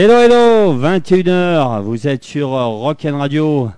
[0.00, 3.68] Hello, hello, 21h, vous êtes sur Rock'n Radio.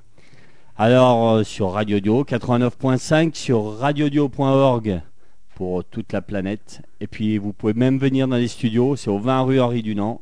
[0.76, 5.00] Alors, euh, sur Radio Dio 89.5, sur radiodio.org
[5.54, 6.82] pour toute la planète.
[7.00, 10.20] Et puis, vous pouvez même venir dans les studios, c'est au 20 rue Henri Dunant.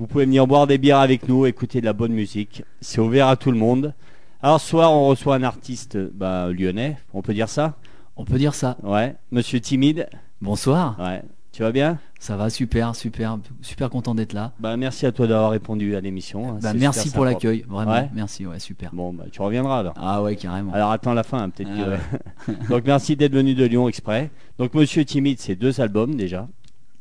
[0.00, 2.64] Vous pouvez venir boire des bières avec nous, écouter de la bonne musique.
[2.80, 3.94] C'est ouvert à tout le monde.
[4.42, 7.76] Alors, ce soir, on reçoit un artiste bah, lyonnais, on peut dire ça?
[8.16, 8.78] On peut dire ça.
[8.82, 10.08] Ouais, monsieur Timide?
[10.40, 10.96] Bonsoir.
[10.98, 12.00] Ouais, tu vas bien?
[12.22, 14.52] Ça va, super, super, super content d'être là.
[14.60, 16.52] Bah, merci à toi d'avoir répondu à l'émission.
[16.52, 17.92] Bah, C'est merci pour l'accueil, vraiment.
[17.92, 18.10] Ouais.
[18.14, 18.90] Merci, ouais, super.
[18.92, 19.94] Bon, bah, tu reviendras alors.
[19.96, 20.70] Ah ouais, carrément.
[20.74, 21.70] Alors attends la fin, hein, peut-être.
[21.72, 21.96] Ah
[22.46, 24.30] que- Donc merci d'être venu de Lyon exprès.
[24.58, 26.46] Donc Monsieur Timide, c'est deux albums déjà.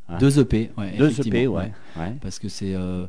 [0.10, 0.18] ouais.
[0.20, 0.96] Deux EP, ouais.
[0.98, 1.74] Deux EP, ouais.
[1.98, 2.16] ouais.
[2.22, 3.06] Parce que c'est euh,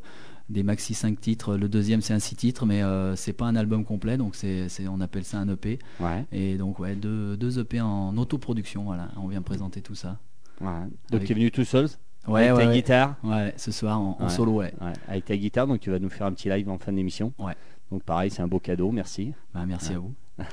[0.48, 1.56] des maxi 5 titres.
[1.56, 4.66] Le deuxième, c'est un 6 titres, mais euh, c'est pas un album complet, donc c'est,
[4.88, 5.78] on appelle ça un EP.
[6.00, 9.10] ouais, Et donc, ouais, deux, deux EP en autoproduction, voilà.
[9.22, 10.19] On vient présenter tout ça.
[10.60, 10.66] Ouais.
[10.66, 11.88] Donc Avec- tu es venu tout seul
[12.28, 13.15] Ouais, avec ouais, ta guitare.
[13.25, 14.75] Ouais, ce soir en, solo, ouais.
[15.09, 17.32] Avec ta guitare, donc tu vas nous faire un petit live en fin d'émission.
[17.38, 17.54] Ouais.
[17.91, 19.32] Donc pareil, c'est un beau cadeau, merci.
[19.54, 20.12] Bah, merci à vous.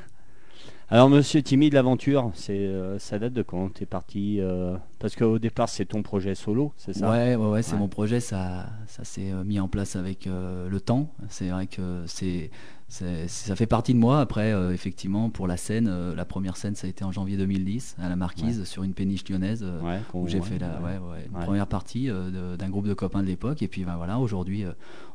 [0.90, 5.38] Alors Monsieur Timide, l'aventure, c'est euh, ça date de quand T'es parti euh, Parce qu'au
[5.38, 7.12] départ c'est ton projet solo, c'est ça?
[7.12, 7.80] Ouais, ouais, ouais, c'est Ouais.
[7.80, 8.22] mon projet.
[8.22, 11.10] Ça, ça s'est euh, mis en place avec euh, le temps.
[11.28, 12.50] C'est vrai que c'est-
[12.90, 14.22] ça fait partie de moi.
[14.22, 17.36] Après, euh, effectivement, pour la scène, euh, la première scène, ça a été en janvier
[17.36, 19.62] 2010 à la Marquise sur une péniche lyonnaise.
[19.64, 20.98] euh, Ouais, où j'ai fait la, ouais.
[21.26, 23.62] une première partie d'un groupe de copains de l'époque.
[23.62, 24.64] Et puis ben, voilà, aujourd'hui,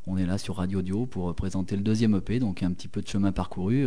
[0.07, 2.39] on est là sur Radio Dio pour présenter le deuxième EP.
[2.39, 3.87] Donc un petit peu de chemin parcouru,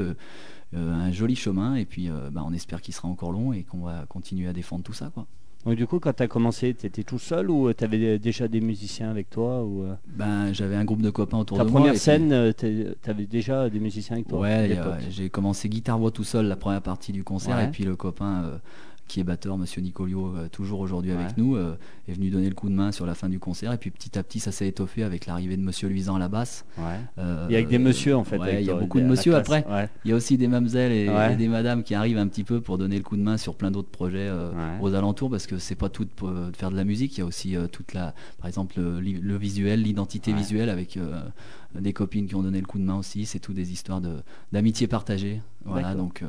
[0.74, 1.76] un joli chemin.
[1.76, 4.84] Et puis ben, on espère qu'il sera encore long et qu'on va continuer à défendre
[4.84, 5.12] tout ça.
[5.14, 5.28] Quoi.
[5.66, 9.32] Donc du coup, quand t'as commencé, t'étais tout seul ou t'avais déjà des musiciens avec
[9.32, 11.80] toi ou euh, Ben, j'avais un groupe de copains autour Ta de moi.
[11.80, 15.30] première et puis- scène, euh, t'es- t'avais déjà des musiciens avec toi Ouais, euh, j'ai
[15.30, 17.66] commencé guitare-voix tout seul la première partie du concert Ouais.
[17.66, 18.58] et puis le copain euh,
[19.08, 21.18] qui est batteur, Monsieur Nicolio, euh, toujours aujourd'hui Ouais.
[21.24, 21.76] avec nous, euh,
[22.08, 24.18] est venu donner le coup de main sur la fin du concert et puis petit
[24.18, 26.66] à petit ça s'est étoffé avec l'arrivée de Monsieur Luisan à la basse.
[26.78, 27.00] Ouais.
[27.20, 28.38] Euh, Il y a que des messieurs en fait.
[28.38, 29.66] ouais, avec il y a beaucoup de messieurs après.
[30.06, 32.62] Il y a aussi des mamzelles et, et des madames qui arrivent un petit peu
[32.62, 34.52] pour donner le coup de main sur plein d'autres projets euh,
[34.82, 36.10] aux alentours parce que c'est pas tout de,
[36.58, 40.34] faire de la musique, il y a aussi toute la, par exemple le, visuel, l'identité
[40.34, 40.98] visuelle avec
[41.80, 43.26] des copines qui ont donné le coup de main aussi.
[43.26, 44.16] C'est tout des histoires de
[44.52, 45.42] d'amitié partagée.
[45.66, 46.24] Voilà, donc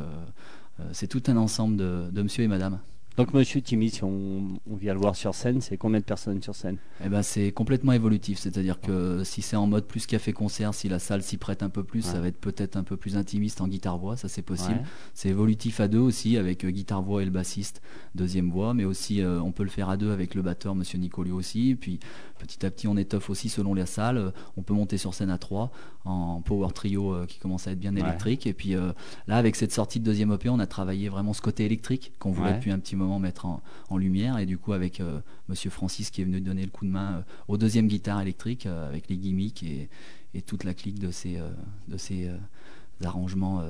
[0.93, 2.81] c'est tout un ensemble de, de monsieur et madame.
[3.17, 6.43] Donc Monsieur Timmy, si on, on vient le voir sur scène, c'est combien de personnes
[6.43, 6.77] sur scène?
[7.03, 10.99] Eh ben, c'est complètement évolutif, c'est-à-dire que si c'est en mode plus café-concert, si la
[10.99, 12.13] salle s'y prête un peu plus, Ouais.
[12.13, 14.75] ça va être peut-être un peu plus intimiste en guitare-voix, ça c'est possible.
[14.81, 14.83] Ouais.
[15.15, 17.81] C'est évolutif à deux aussi, avec euh, guitare-voix et le bassiste,
[18.15, 20.99] deuxième voix, mais aussi euh, on peut le faire à deux avec le batteur, Monsieur
[20.99, 21.71] Nicolio aussi.
[21.71, 21.99] Et puis
[22.39, 24.31] petit à petit on étoffe aussi selon la salle.
[24.59, 25.71] On peut monter sur scène à trois
[26.05, 28.03] en power trio euh, qui commence à être bien Ouais.
[28.03, 28.47] électrique.
[28.47, 31.65] Et puis là, avec cette sortie de deuxième EP, on a travaillé vraiment ce côté
[31.65, 34.39] électrique qu'on voulait depuis un petit moment mettre en, en lumière.
[34.39, 37.15] Et du coup, avec euh, Monsieur Francis qui est venu donner le coup de main
[37.19, 39.89] euh, aux deuxième guitare électrique euh, avec les gimmicks et,
[40.35, 41.39] et toute la clique de ces,
[41.89, 42.31] de ces
[43.05, 43.63] arrangements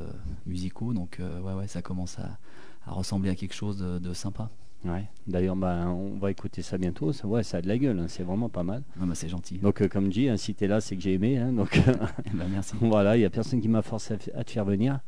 [0.47, 0.93] musicaux.
[0.93, 2.39] Donc ouais, ouais, ça commence à,
[2.87, 4.51] à ressembler à quelque chose de, de sympa.
[4.85, 5.05] Ouais.
[5.27, 7.13] D'ailleurs, bah, on va écouter ça bientôt.
[7.13, 8.83] Ça, ouais, ça a de la gueule, hein, c'est vraiment pas mal.
[9.01, 9.59] Ah bah, c'est gentil.
[9.59, 11.39] Donc euh, comme dit, hein, si t'es là, c'est que j'ai aimé.
[11.39, 11.81] hein, donc
[12.25, 12.75] Eh ben, merci.
[12.81, 15.01] voilà, il y a personne qui m'a forcé à te faire venir.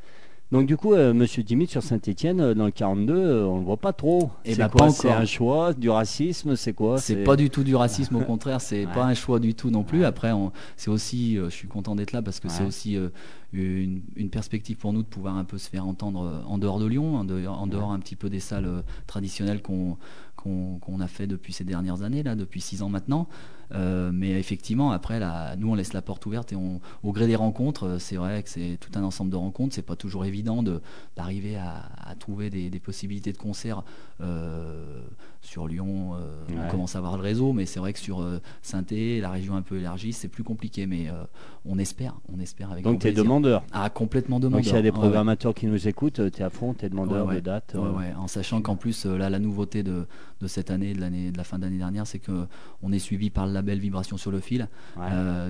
[0.50, 3.92] Donc du coup, euh, Monsieur sur Saint-Étienne, dans le 42, euh, on le voit pas
[3.92, 4.30] trop.
[4.46, 5.20] Eh c'est ben, quoi pas C'est encore.
[5.20, 8.86] un choix, du racisme, c'est quoi C'est pas du tout du racisme, au contraire, c'est
[8.86, 8.92] Ouais.
[8.94, 10.06] pas un choix du tout non plus.
[10.06, 12.68] Après, on- c'est aussi, euh, je suis content d'être là parce que c'est Ouais.
[12.68, 13.10] aussi euh,
[13.52, 16.78] une, une perspective pour nous de pouvoir un peu se faire entendre euh, en dehors
[16.78, 19.98] de Lyon, en dehors, en dehors un petit peu des salles euh, traditionnelles qu'on
[20.36, 23.28] qu'on qu'on a fait depuis ces dernières années, là, depuis six ans maintenant.
[23.72, 27.36] Euh, mais effectivement, après, là, nous, on laisse la porte ouverte et au gré des
[27.36, 29.74] rencontres, euh, c'est vrai que c'est tout un ensemble de rencontres.
[29.74, 30.80] C'est pas toujours évident de
[31.16, 33.84] d'arriver à, trouver des, des possibilités de concert
[34.20, 35.02] euh,
[35.40, 36.14] sur Lyon.
[36.14, 36.54] euh, Ouais.
[36.66, 39.54] On commence à avoir le réseau, mais c'est vrai que sur euh, Saint-Étienne, la région
[39.56, 40.86] un peu élargie, c'est plus compliqué.
[40.86, 41.24] Mais euh,
[41.64, 43.24] on espère, on espère avec Donc t'es plaisir.
[43.24, 43.62] demandeur.
[43.72, 44.58] Ah, complètement demandeur.
[44.60, 45.00] Donc s'il y a des Ouais, ouais.
[45.00, 47.40] programmateurs qui nous écoutent, euh, t'es à fond, t'es demandeur Ouais, ouais.
[47.42, 50.06] de ouais, En sachant qu'en plus, là, la nouveauté de,
[50.40, 52.46] de cette année, de l'année, de la fin d'année dernière, c'est que
[52.82, 54.68] on est suivi par le label Vibration sur le fil,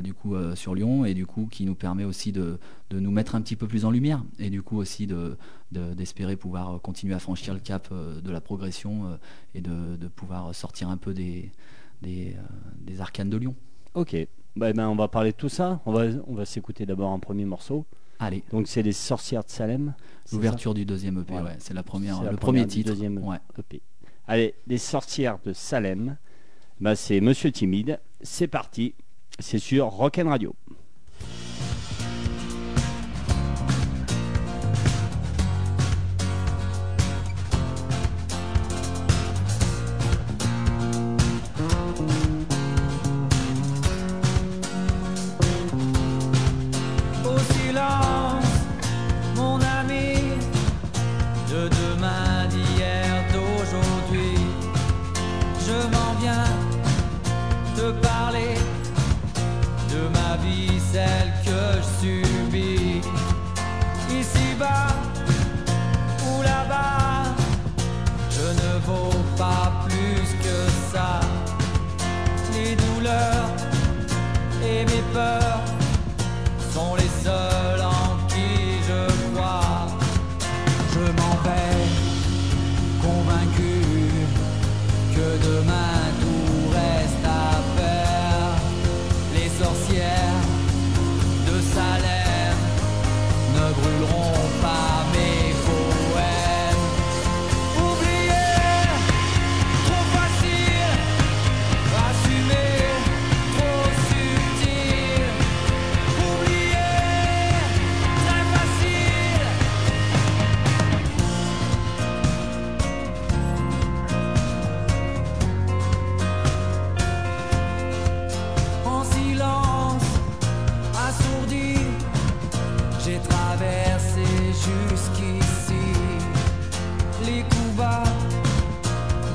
[0.02, 2.58] du coup sur Lyon, et du coup qui nous permet aussi de,
[2.90, 5.36] de nous mettre un petit peu plus en lumière, et du coup aussi de
[5.72, 9.16] de- d'espérer pouvoir euh, continuer à franchir le cap euh, de la progression euh,
[9.54, 11.50] et de, de pouvoir sortir un peu des
[12.02, 12.36] des,
[12.80, 13.54] des arcanes de Lyon.
[13.94, 14.16] Ok.
[14.54, 15.80] Bah, eh ben, on va parler de tout ça.
[15.84, 17.86] On va, on va s'écouter d'abord un premier morceau.
[18.20, 19.94] Allez, Donc c'est les sorcières de Salem.
[20.32, 22.90] l'ouverture du deuxième EP, ouais, c'est la première, la le première premier titre.
[22.90, 23.38] deuxième Ouais.
[23.58, 23.80] EP.
[24.26, 26.16] Allez, les sorcières de Salem.
[26.80, 28.00] Bah, c'est Monsieur Timide.
[28.20, 28.94] C'est parti.
[29.40, 30.54] C'est sur Rock'n Radio.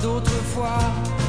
[0.04, 1.23] D'autrefois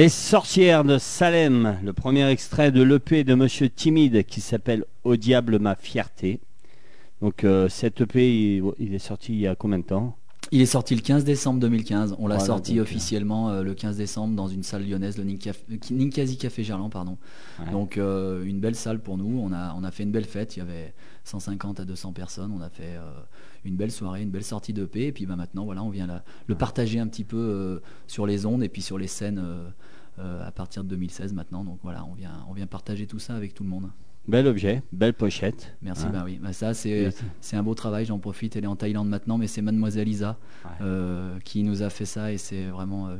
[0.00, 5.16] Les sorcières de Salem, le premier extrait de l'EP de Monsieur Timide qui s'appelle Au
[5.16, 6.40] diable ma fierté.
[7.20, 10.16] Donc euh, cet EP, il, il est sorti il y a combien de temps?
[10.52, 12.16] Il est sorti le 15 décembre 2015.
[12.18, 15.18] On l'a Voilà, sorti donc, euh, officiellement euh, le 15 décembre dans une salle lyonnaise,
[15.18, 15.24] le
[15.90, 17.18] Ninkasi Café Gerland, pardon.
[17.58, 17.70] Ouais.
[17.70, 19.38] Donc euh, une belle salle pour nous.
[19.38, 20.56] On a, on a fait une belle fête.
[20.56, 22.52] Il y avait 150 à 200 personnes.
[22.56, 22.96] On a fait
[23.66, 25.08] une belle soirée, une belle sortie de paix.
[25.08, 28.46] Et puis bah, maintenant, voilà, on vient la- le partager un petit peu sur les
[28.46, 29.44] ondes et puis sur les scènes
[30.18, 31.64] à partir de 2016 maintenant.
[31.64, 33.90] Donc voilà, on vient, on vient partager tout ça avec tout le monde.
[34.28, 35.74] Bel objet, belle pochette.
[35.80, 36.10] Merci, Hein.
[36.12, 36.38] bah oui.
[36.42, 38.54] Bah, ça, c'est c'est un beau travail, j'en profite.
[38.54, 40.70] Elle est en Thaïlande maintenant, mais c'est Mademoiselle Isa Ouais.
[40.82, 43.16] euh, qui nous a fait ça et c'est vraiment euh,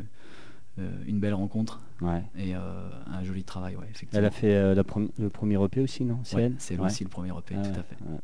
[0.78, 2.22] euh, une belle rencontre Ouais.
[2.36, 3.86] et euh, un joli travail, ouais.
[4.12, 6.54] Elle a fait euh, la prom- le premier EP aussi, non C'est Ouais, elle?
[6.58, 6.86] c'est Ouais.
[6.86, 7.96] aussi le premier EP, Ah tout ouais, à fait.
[8.06, 8.18] ouais.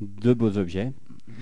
[0.00, 0.92] Deux beaux objets.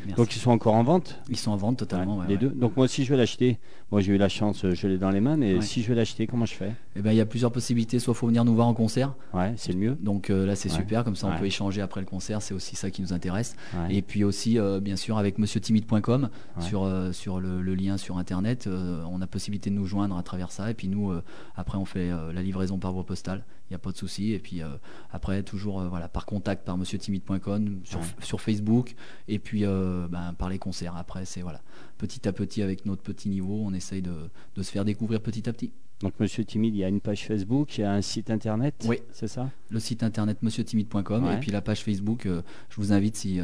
[0.06, 0.14] Merci.
[0.16, 2.18] Donc ils sont encore en vente Ils sont en vente totalement.
[2.18, 2.40] Ouais, les ouais.
[2.40, 2.48] deux.
[2.50, 3.58] Donc moi si je veux l'acheter,
[3.90, 5.94] moi j'ai eu la chance, euh, je l'ai dans les mains, mais si je veux
[5.94, 6.72] l'acheter, comment je fais?
[6.96, 7.98] Eh ben, il y a plusieurs possibilités.
[7.98, 9.96] Soit faut venir nous voir en concert, Ouais, c'est le mieux.
[10.00, 12.76] donc euh, là c'est super, comme ça on peut échanger après le concert, c'est aussi
[12.76, 13.56] ça qui nous intéresse.
[13.90, 16.30] Et puis aussi, euh, bien sûr, avec monsieurtimide.com,
[16.60, 18.68] sur, euh, sur le, le lien sur Internet,
[19.10, 20.70] on a possibilité de nous joindre à travers ça.
[20.70, 21.12] Et puis nous,
[21.56, 24.32] après, on fait la livraison par voie postale il n'y a pas de souci.
[24.32, 24.68] Et puis euh,
[25.10, 28.06] après, toujours euh, voilà, par contact par monsieurtimide.com, sur, Ouais.
[28.20, 28.94] sur Facebook,
[29.28, 30.96] et puis euh, ben, par les concerts.
[30.96, 31.60] Après, c'est voilà,
[31.98, 34.12] petit à petit, avec notre petit niveau, on essaye de,
[34.56, 35.70] de se faire découvrir petit à petit.
[36.00, 38.84] Donc Monsieur Timide, il y a une page Facebook, il y a un site internet,
[38.88, 38.98] Oui.
[39.10, 39.50] c'est ça?
[39.68, 41.34] Le site internet monsieurtimide.com Ouais.
[41.34, 42.22] et puis la page Facebook.
[42.26, 43.40] je vous invite, si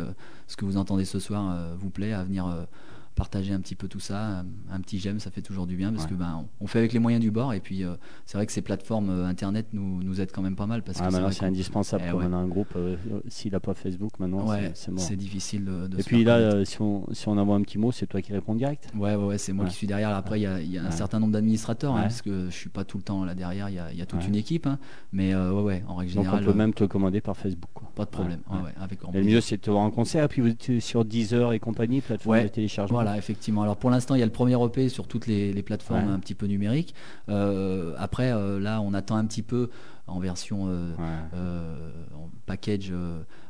[0.47, 2.66] ce que vous entendez ce soir vous plaît, à venir
[3.14, 4.44] partager un petit peu tout ça.
[4.71, 6.11] Un, petit j'aime, ça fait toujours du bien parce Ouais.
[6.11, 7.52] que ben, on, on fait avec les moyens du bord.
[7.54, 7.94] Et puis euh,
[8.26, 10.99] c'est vrai que ces plateformes euh, internet nous, nous aident quand même pas mal parce
[11.00, 12.25] Ah, que c'est maintenant c'est indispensable Eh pour ouais.
[12.25, 12.73] maintenant un groupe.
[12.76, 12.97] euh,
[13.28, 15.02] S'il n'a pas Facebook, maintenant Ouais, c'est- mort.
[15.02, 17.78] c'est difficile de, de Et se puis là, si on, si on envoie un petit
[17.78, 20.11] mot, c'est toi qui réponds direct Ouais, ouais, c'est moi qui suis derrière.
[20.11, 22.71] Après, il y a, y a un certain nombre d'administrateurs, hein, parce que je suis
[22.71, 23.68] pas tout le temps là derrière.
[23.68, 24.78] Il y a, y a toute une équipe, hein.
[25.12, 27.71] mais ouais, ouais, en règle Donc générale, on peut même te commander par Facebook.
[27.75, 27.90] Quoi.
[27.94, 28.40] pas de problème.
[28.80, 30.25] Avec le mieux, c'est de te voir en concert.
[30.25, 33.03] Et puis vous êtes sur Deezer et compagnie, plateforme de téléchargement.
[33.04, 33.62] Voilà, effectivement.
[33.62, 36.12] Alors pour l'instant, il y a le premier EP sur toutes les, les plateformes Ouais.
[36.12, 36.94] un petit peu numériques.
[37.28, 39.70] Euh, après, euh, là, on attend un petit peu
[40.06, 42.14] en version euh, Ouais.
[42.16, 42.92] en package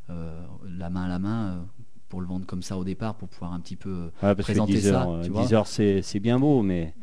[0.09, 1.65] la main à la main
[2.09, 4.05] pour le vendre comme ça au départ, pour pouvoir un petit peu.
[4.23, 5.43] Ouais, parce présenter que ça, euh, tu vois.
[5.43, 6.95] Deezer, c'est c'est bien beau, mais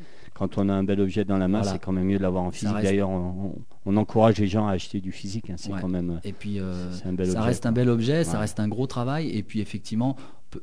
[0.41, 1.73] quand on a un bel objet dans la main, Voilà.
[1.73, 2.73] c'est quand même mieux de l'avoir en physique.
[2.73, 3.55] reste- D'ailleurs, on, on-
[3.85, 5.51] on encourage les gens à acheter du physique.
[5.51, 5.79] hein, C'est Ouais.
[5.79, 6.19] quand même.
[6.23, 6.73] Et puis, euh,
[7.05, 9.29] un bel ça objet, reste un bel objet, ça reste un gros travail.
[9.29, 10.15] Et puis, effectivement,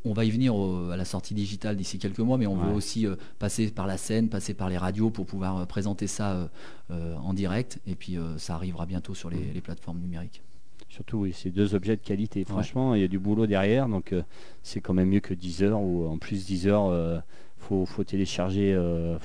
[0.04, 2.72] on va y venir au- à la sortie digitale d'ici quelques mois, mais on veut
[2.74, 6.32] aussi euh, passer par la scène, passer par les radios pour pouvoir euh, présenter ça
[6.32, 6.46] euh,
[6.90, 7.78] euh, en direct.
[7.86, 9.34] Et puis, euh, ça arrivera bientôt sur Mm.
[9.34, 10.42] les, les plateformes numériques.
[10.88, 12.44] Surtout, oui, c'est deux objets de qualité.
[12.44, 14.22] Franchement, il y a du boulot derrière, donc euh,
[14.64, 15.80] c'est quand même mieux que Deezer.
[15.80, 17.18] Ou en plus, Deezer, euh,
[17.58, 19.18] faut, faut télécharger euh,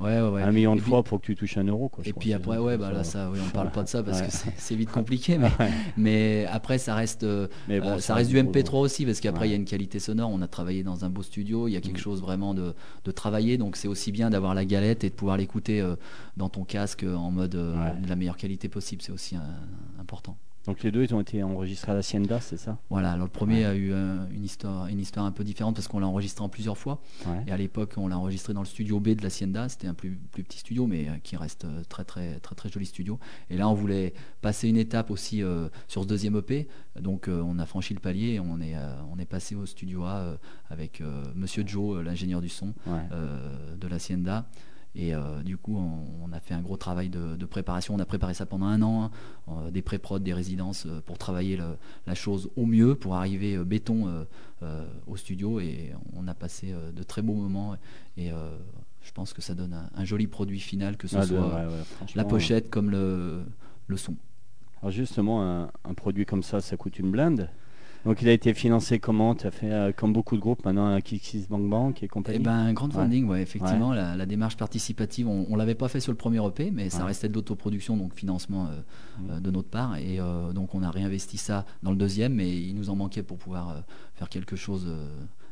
[0.00, 0.42] Ouais, ouais, ouais.
[0.42, 1.88] un million de puis- fois pour que tu touches un euro.
[1.88, 4.22] Quoi, Et puis après, ouais, bah là, ça, oui, on parle pas de ça parce
[4.22, 5.48] que c'est- vite compliqué, mais,
[5.96, 8.50] mais après, ça reste, euh, Mais bon, euh, ça reste du boulot.
[8.50, 10.30] MP3 aussi parce qu'après, il y a une qualité sonore.
[10.32, 12.02] On a travaillé dans un beau studio, il y a quelque Mm.
[12.02, 15.36] chose vraiment de, de travailler, donc c'est aussi bien d'avoir la galette et de pouvoir
[15.36, 15.96] l'écouter euh,
[16.36, 19.02] dans ton casque euh, en mode euh, de la meilleure qualité possible.
[19.02, 19.36] C'est aussi
[20.00, 20.36] important.
[20.66, 22.78] Donc les deux, ils ont été enregistrés à la Hacienda, c'est ça?
[22.90, 23.64] Voilà, alors le premier Ouais.
[23.64, 26.50] a eu euh, une, histoire, une histoire un peu différente parce qu'on l'a enregistré en
[26.50, 27.00] plusieurs fois.
[27.26, 27.44] Ouais.
[27.46, 29.68] Et à l'époque, on l'a enregistré dans le studio B de l'Hacienda.
[29.70, 32.68] C'était un plus, plus petit studio, mais euh, qui reste euh, très, très, très, très
[32.68, 33.18] joli studio.
[33.48, 34.12] Et là, on voulait
[34.42, 36.68] passer une étape aussi euh, sur ce deuxième EP.
[37.00, 38.74] Donc, on a franchi le palier et on est,
[39.10, 40.36] on est passé au studio A
[40.68, 41.02] avec
[41.34, 43.00] Monsieur Joe, l'ingénieur du son Ouais.
[43.78, 44.46] de l'Hacienda.
[44.96, 47.94] Et euh, du coup, on, on a fait un gros travail de, de préparation.
[47.94, 49.10] On a préparé ça pendant un an, hein,
[49.48, 53.56] euh, des pré-prod, des résidences euh, pour travailler le- la chose au mieux, pour arriver
[53.58, 54.08] béton
[54.62, 55.60] euh, au studio.
[55.60, 57.76] Et on a passé de très beaux moments.
[58.16, 58.50] Et euh,
[59.02, 61.66] je pense que ça donne un, un joli produit final, que ce Ah, soit ouais,
[61.66, 63.42] ouais, franchement, la pochette comme le,
[63.86, 64.16] le son.
[64.82, 67.48] Alors justement, un, un produit comme ça, ça coûte une blinde.
[68.06, 69.34] Donc il a été financé comment?
[69.34, 72.38] Tu as fait euh, comme beaucoup de groupes maintenant un KissKissBankBank et compagnie?
[72.40, 73.96] Eh ben, un crowdfunding, ouais, effectivement, Ouais.
[73.96, 77.04] La, la démarche participative, on, on l'avait pas fait sur le premier EP, mais ça
[77.04, 78.80] restait de l'autoproduction, donc financement euh,
[79.20, 79.30] Mhm.
[79.30, 80.18] euh, de notre part, et
[80.54, 83.82] donc on a réinvesti ça dans le deuxième, mais il nous en manquait pour pouvoir
[84.14, 84.86] faire quelque chose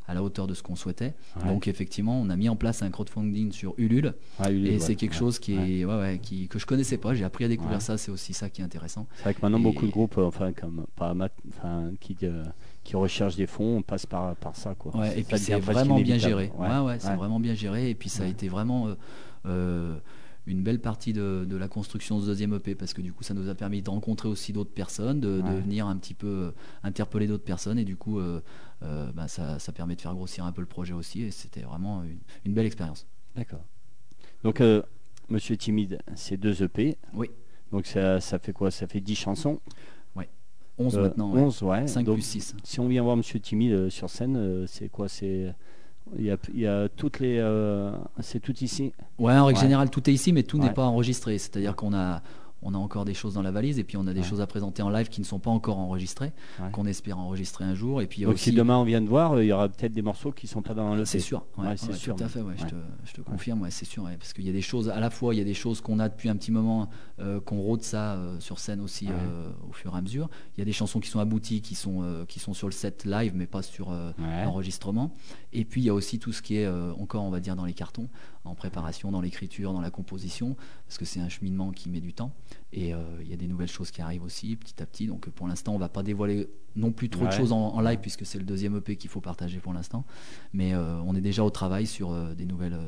[0.09, 1.15] à la hauteur de ce qu'on souhaitait.
[1.37, 1.49] Ouais.
[1.49, 4.15] Donc effectivement, on a mis en place un crowdfunding sur Ulule,
[4.49, 7.15] et ouais, c'est quelque ouais, chose qui est, qui, que je connaissais pas.
[7.15, 7.99] J'ai appris à découvrir ça.
[7.99, 9.07] C'est aussi ça qui est intéressant.
[9.17, 11.15] C'est vrai que maintenant Et- beaucoup de groupes, euh, enfin comme pas
[11.51, 12.43] enfin qui euh,
[12.85, 15.07] qui recherchent des fonds, on passe par par ça quoi.
[15.15, 16.51] Et puis c'est vraiment bien géré.
[16.57, 17.91] Ouais, ouais, c'est vraiment bien géré.
[17.91, 18.95] Et puis ça a été vraiment euh,
[19.47, 19.97] euh,
[20.49, 23.23] une belle partie de, de la construction de ce deuxième EP parce que du coup
[23.23, 26.51] ça nous a permis de rencontrer aussi d'autres personnes, de, venir un petit peu euh,
[26.83, 28.41] interpeller d'autres personnes et du coup euh,
[28.83, 31.63] euh, bah, ça, ça permet de faire grossir un peu le projet aussi et c'était
[31.63, 33.07] vraiment une, une belle expérience.
[33.37, 33.65] D'accord.
[34.43, 34.83] Donc euh,
[35.29, 36.97] Monsieur Timide, c'est deux EP.
[37.13, 37.31] Oui.
[37.71, 38.71] Donc ça, ça fait quoi?
[38.71, 39.61] Ça fait 10 chansons?
[40.79, 41.43] 11 Euh, maintenant, ouais.
[41.43, 41.87] 11, ouais.
[41.87, 42.57] 5 Donc, plus 6.
[42.63, 45.09] Si on vient voir Monsieur Timide euh, sur scène, euh, c'est quoi?
[45.09, 45.55] C'est
[46.19, 48.93] il y a, il y a toutes les euh, c'est tout ici.
[49.19, 49.65] Ouais, en règle Ouais.
[49.65, 50.65] générale, tout est ici, mais tout Ouais.
[50.67, 51.37] n'est pas enregistré.
[51.39, 52.23] C'est-à-dire qu'on a,
[52.63, 54.27] on a encore des choses dans la valise et puis on a des Ouais.
[54.27, 56.71] choses à présenter en live qui ne sont pas encore enregistrées, Ouais.
[56.73, 58.03] qu'on espère enregistrer un jour.
[58.03, 59.93] Et puis Donc aussi, si demain on vient de voir, euh, il y aura peut-être
[59.93, 62.17] des morceaux qui sont pas dans le c'est sûr, ouais, c'est sûr.
[62.17, 62.75] tout à fait, je te,
[63.05, 65.39] je te confirme, c'est sûr, parce qu'il y a des choses, à la fois, il
[65.39, 66.89] y a des choses qu'on a depuis un petit moment,
[67.21, 70.29] euh, qu'on rôde ça euh, sur scène aussi euh, au fur et à mesure.
[70.57, 73.05] Il y a des chansons qui sont abouties, qui sont, qui sont sur le set
[73.05, 73.93] live, mais pas sur
[74.45, 75.15] l'enregistrement.
[75.53, 77.65] Et puis il y a aussi tout ce qui est encore, on va dire, dans
[77.65, 78.09] les cartons,
[78.49, 82.13] en préparation, dans l'écriture, dans la composition, parce que c'est un cheminement qui met du
[82.13, 82.33] temps.
[82.73, 85.07] Et euh, il y a des nouvelles choses qui arrivent aussi petit à petit.
[85.07, 87.81] Donc euh, pour l'instant, on va pas dévoiler non plus trop de choses en, en
[87.81, 90.05] live, puisque c'est le deuxième EP qu'il faut partager pour l'instant.
[90.53, 92.79] Mais euh, on est déjà au travail sur euh, des nouvelles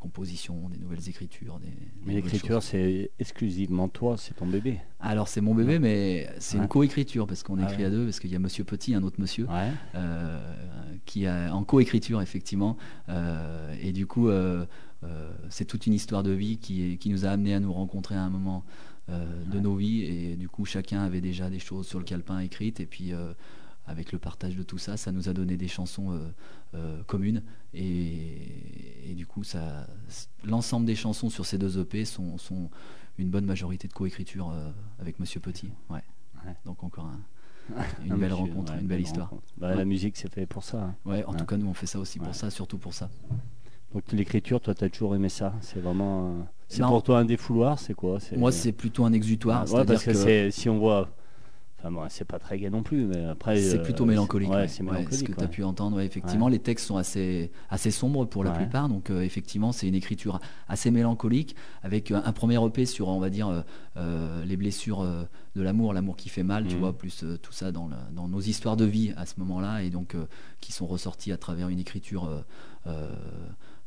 [0.00, 1.58] compositions, des nouvelles écritures.
[1.60, 1.68] Des,
[2.04, 4.80] Mais l'écriture, c'est exclusivement toi, c'est ton bébé.
[5.00, 6.62] Alors c'est mon bébé, mais c'est Ouais.
[6.64, 7.84] une coécriture, parce qu'on Ah écrit ouais.
[7.84, 9.70] à deux, parce qu'il y a Monsieur Petit, un autre monsieur Ouais.
[9.94, 10.40] euh,
[11.06, 12.76] qui a en coécriture effectivement
[13.08, 14.66] Euh, et du coup euh,
[15.50, 18.14] c'est toute une histoire de vie qui, est- qui nous a amené à nous rencontrer
[18.14, 18.64] à un moment
[19.08, 22.38] euh, de nos vies et du coup chacun avait déjà des choses sur le calepin
[22.38, 23.32] écrites et puis euh,
[23.86, 26.28] avec le partage de tout ça, ça nous a donné des chansons euh,
[26.74, 27.42] euh, communes
[27.74, 29.86] et, et du coup ça,
[30.44, 32.70] l'ensemble des chansons sur ces deux EP sont, sont
[33.18, 35.70] une bonne majorité de coécriture euh, avec Monsieur Petit.
[35.90, 36.02] Ouais.
[36.46, 36.54] Ouais.
[36.64, 37.20] Donc encore un-
[38.04, 39.30] une belle monsieur, rencontre, ouais, une belle histoire.
[39.56, 39.76] Bah, Ouais.
[39.76, 40.82] La musique, c'est fait pour ça.
[40.84, 40.94] hein.
[41.04, 43.10] Ouais, en tout cas nous on fait ça aussi pour ça, surtout pour ça.
[43.94, 45.52] Donc l'écriture, toi, tu as toujours aimé ça?
[45.60, 46.28] C'est vraiment.
[46.28, 48.18] euh, C'est pour toi un défouloir, c'est quoi?
[48.36, 51.08] Moi c'est plutôt un exutoire, Ouais, c'est-à-dire parce que, si on voit.
[51.78, 53.56] Enfin, bon, c'est pas très gai non plus, mais après.
[53.60, 54.48] C'est euh, plutôt mélancolique.
[54.50, 54.68] Ouais, ouais.
[54.68, 55.18] c'est Ouais, mélancolique.
[55.18, 55.44] ce que tu ouais.
[55.44, 58.56] as pu entendre, ouais, effectivement, les textes sont assez, assez sombres pour la Ouais.
[58.56, 58.88] plupart.
[58.88, 63.30] Donc, euh, effectivement, c'est une écriture assez mélancolique avec un premier EP sur, on va
[63.30, 63.64] dire,
[63.96, 65.02] les blessures
[65.56, 66.80] de l'amour, l'amour qui fait mal, tu Mhm.
[66.80, 69.82] vois, plus euh, tout ça dans, le- dans nos histoires de vie à ce moment-là
[69.82, 70.24] et donc euh,
[70.60, 72.26] qui sont ressortis à travers une écriture.
[72.86, 73.10] euh,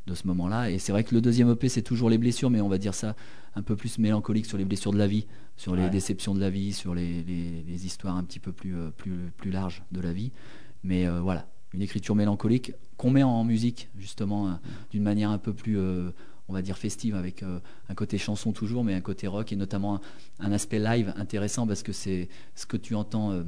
[0.06, 2.60] de ce moment-là et c'est vrai que le deuxième EP c'est toujours les blessures mais
[2.60, 3.16] on va dire ça
[3.56, 5.90] un peu plus mélancolique sur les blessures de la vie sur les Ouais.
[5.90, 9.32] déceptions de la vie sur les, les- les histoires un petit peu plus, euh, plus,
[9.36, 10.30] plus larges de la vie
[10.84, 14.52] mais euh, voilà, une écriture mélancolique qu'on met en musique justement euh,
[14.92, 16.10] d'une manière un peu plus, euh,
[16.48, 19.96] on va dire festive, avec un côté chanson toujours, mais un côté rock et notamment
[19.96, 20.00] un,
[20.38, 23.42] un aspect live intéressant parce que c'est ce que tu entends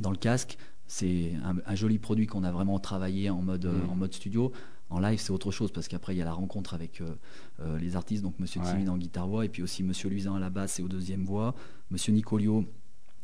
[0.00, 0.58] dans le casque.
[0.88, 4.50] C'est un, un joli produit qu'on a vraiment travaillé en mode, euh, en mode studio.
[4.90, 7.14] En live, c'est autre chose parce qu'après, il y a la rencontre avec euh,
[7.60, 8.88] euh, les artistes, donc Monsieur Ouais.
[8.88, 11.54] En guitare-voix et puis aussi Monsieur Luisan à la basse et au deuxième voix,
[11.90, 12.64] Monsieur Nicolio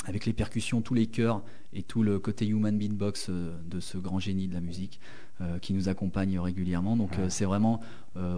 [0.06, 1.42] avec les percussions, tous les chœurs
[1.74, 4.98] et tout le côté human beatbox euh, de ce grand génie de la musique
[5.42, 6.96] euh, qui nous accompagne régulièrement.
[6.96, 7.28] Donc Ouais.
[7.30, 7.80] c'est vraiment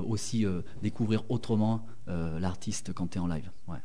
[0.06, 0.44] aussi
[0.82, 3.50] découvrir autrement l'artiste quand tu es en live.
[3.68, 3.78] Ouais.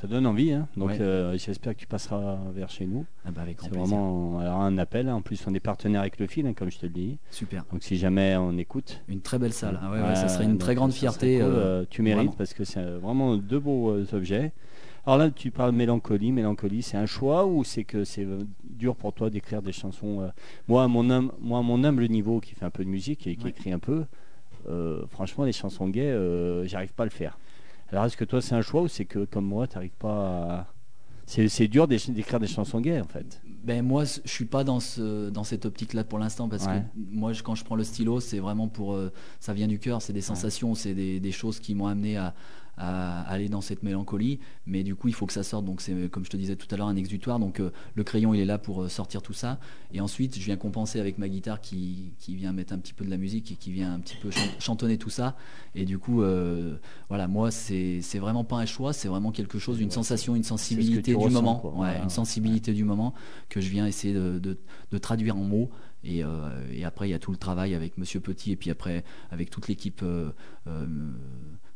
[0.00, 0.68] Ça donne envie, hein.
[0.76, 1.00] donc Ouais.
[1.00, 3.04] euh, j'espère que tu passeras vers chez nous.
[3.26, 5.10] Ah bah, avec C'est vraiment alors, un appel.
[5.10, 7.18] En plus, on est partenaire avec le fil, hein, comme je te le dis.
[7.32, 7.64] Super.
[7.72, 9.80] Donc si jamais on écoute, Une très belle salle.
[9.82, 11.38] Ah ouais, ça serait une très grande fierté.
[11.40, 12.36] cool, euh, euh, tu mérites vraiment.
[12.38, 14.52] parce que c'est vraiment deux beaux euh, objets.
[15.04, 16.30] Alors là, tu parles de mélancolie.
[16.30, 18.26] Mélancolie, c'est un choix ou c'est que c'est
[18.70, 20.30] dur pour toi d'écrire des chansons
[20.68, 23.26] Moi, à mon hum- moi, à mon humble niveau, qui fait un peu de musique
[23.26, 24.04] et qui écrit un peu,
[25.08, 26.14] franchement, les chansons gays,
[26.66, 27.36] j'arrive pas à le faire.
[27.90, 30.10] Alors, est-ce que toi, c'est un choix ou c'est que, comme moi, tu n'arrives pas
[30.58, 30.66] à...
[31.26, 33.42] C'est dur d'é- d'écrire des chansons gays, en fait.
[33.62, 36.80] Ben moi, je suis pas dans ce dans cette optique-là pour l'instant parce Ouais.
[36.80, 40.00] que moi, quand je prends le stylo, c'est vraiment pour euh, ça vient du cœur,
[40.00, 42.34] c'est des sensations, c'est des, des choses qui m'ont amené à,
[42.78, 44.38] à aller dans cette mélancolie.
[44.66, 45.64] Mais du coup, il faut que ça sorte.
[45.64, 47.38] Donc c'est comme je te disais tout à l'heure un exutoire.
[47.38, 49.58] Donc euh, le crayon, il est là pour euh, sortir tout ça.
[49.92, 53.04] Et ensuite, je viens compenser avec ma guitare qui, qui vient mettre un petit peu
[53.04, 55.36] de la musique et qui vient un petit peu chan- chantonner tout ça.
[55.74, 56.76] Et du coup, euh,
[57.08, 60.36] voilà, moi, c'est c'est vraiment pas un choix, c'est vraiment quelque chose, une Ouais, sensation,
[60.36, 61.66] une sensibilité du ressens, moment.
[61.66, 62.02] Ouais, Voilà.
[62.02, 63.12] une sensibilité du moment
[63.48, 64.58] que je viens essayer de, de-
[64.90, 65.70] de traduire en mots.
[66.04, 68.70] Et, euh, et après, il y a tout le travail avec Monsieur Petit et puis
[68.70, 70.30] après avec toute l'équipe, euh,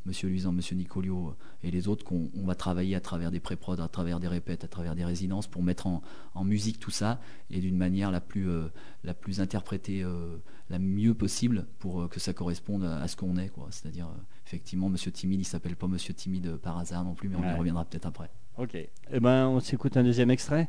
[0.05, 3.79] Monsieur Luisan, Monsieur Nicolio et les autres, qu'on on va travailler à travers des pré-prod,
[3.81, 6.03] à travers des répètes, à travers des résidences pour mettre en,
[6.35, 8.67] en musique tout ça et d'une manière la plus, euh,
[9.05, 10.39] la plus interprétée, euh,
[10.71, 13.49] la mieux possible pour euh, que ça corresponde à, à ce qu'on est.
[13.49, 13.69] quoi.
[13.71, 14.09] C'est-à-dire,
[14.47, 17.53] effectivement, Monsieur Timide, il s'appelle pas Monsieur Timide par hasard non plus, mais on Ouais.
[17.55, 18.31] y reviendra peut-être après.
[18.59, 18.75] Ok.
[18.75, 20.69] Eh ben, on s'écoute un deuxième extrait.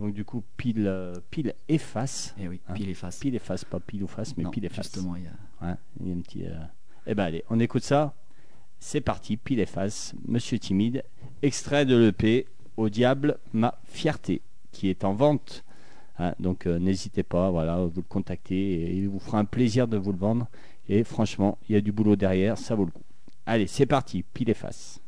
[0.00, 0.90] Donc, du coup, pile,
[1.30, 2.34] pile et face.
[2.38, 3.18] Et oui, Ah, pile et face.
[3.18, 4.86] Pile et face, pas pile ou face, mais Non, pile et face.
[4.86, 5.66] justement, il y a...
[5.68, 6.44] Ouais, il y a un petit.
[7.06, 8.14] Eh ben allez, on écoute ça.
[8.84, 11.04] C'est parti, pile et face, Monsieur Timide,
[11.40, 14.42] extrait de l'EP Au diable ma fierté,
[14.72, 15.64] qui est en vente.
[16.18, 19.96] Hein, donc euh, n'hésitez pas, voilà, vous le contactez il vous fera un plaisir de
[19.96, 20.48] vous le vendre.
[20.88, 23.04] Et franchement, il y a du boulot derrière, ça vaut le coup.
[23.46, 25.00] Allez, c'est parti, pile et face.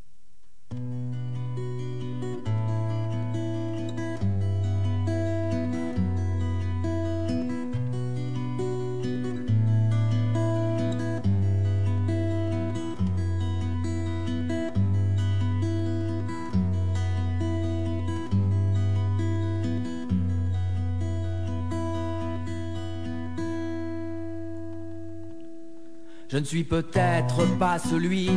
[26.34, 28.28] Je ne suis peut-être pas celui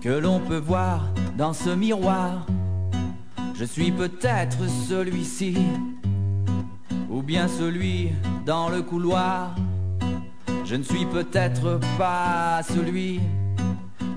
[0.00, 1.02] que l'on peut voir
[1.36, 2.46] dans ce miroir.
[3.56, 5.56] Je suis peut-être celui-ci,
[7.10, 8.12] ou bien celui
[8.46, 9.56] dans le couloir.
[10.64, 13.18] Je ne suis peut-être pas celui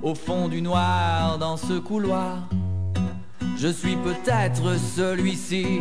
[0.04, 2.48] au fond du noir dans ce couloir.
[3.58, 5.80] Je suis peut-être celui-ci,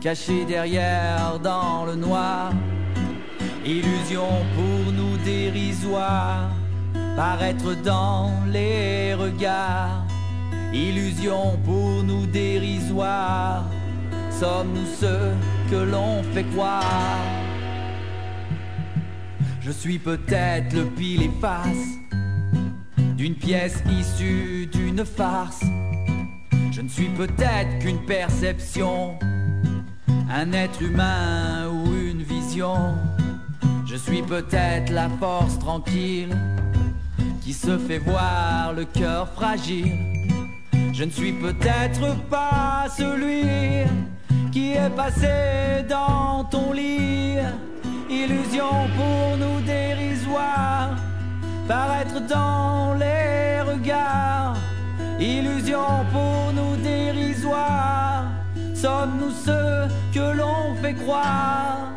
[0.00, 2.52] caché derrière dans le noir.
[3.68, 6.50] Illusion pour nous dérisoire,
[7.16, 10.06] paraître dans les regards.
[10.72, 13.64] Illusion pour nous dérisoire,
[14.30, 15.32] sommes-nous ceux
[15.68, 17.18] que l'on fait croire?
[19.60, 21.98] Je suis peut-être le pile et face,
[23.16, 25.64] d'une pièce issue d'une farce.
[26.70, 29.18] Je ne suis peut-être qu'une perception,
[30.30, 32.94] un être humain ou une vision.
[33.86, 36.36] Je suis peut-être la force tranquille
[37.40, 39.92] qui se fait voir le cœur fragile.
[40.92, 43.44] Je ne suis peut-être pas celui
[44.50, 47.36] qui est passé dans ton lit.
[48.10, 50.96] Illusion pour nous dérisoire,
[51.68, 54.56] paraître dans les regards.
[55.20, 58.24] Illusion pour nous dérisoire,
[58.74, 61.92] sommes-nous ceux que l'on fait croire?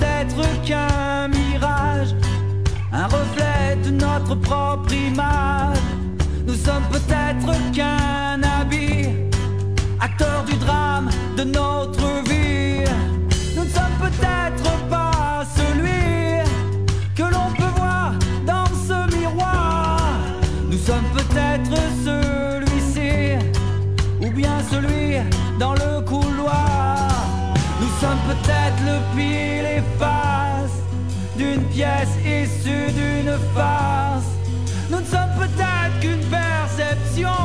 [0.00, 2.14] Peut-être qu'un mirage,
[2.92, 5.78] un reflet de notre propre image.
[6.46, 9.08] Nous sommes peut-être qu'un habit,
[10.00, 12.84] acteur du drame de notre vie.
[13.56, 16.48] Nous ne sommes peut-être pas celui
[17.14, 18.12] que l'on peut voir
[18.46, 20.00] dans ce miroir.
[20.70, 23.36] Nous sommes peut-être celui-ci,
[24.20, 25.18] ou bien celui
[25.58, 26.29] dans le couloir.
[28.02, 30.78] Nous sommes peut-être le pile et face
[31.36, 34.24] d'une pièce issue d'une farce.
[34.88, 37.39] Nous ne sommes peut-être qu'une perception,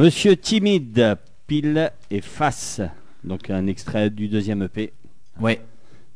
[0.00, 2.80] Monsieur Timide, pile et face.
[3.22, 4.94] Donc un extrait du deuxième EP.
[5.38, 5.60] Ouais,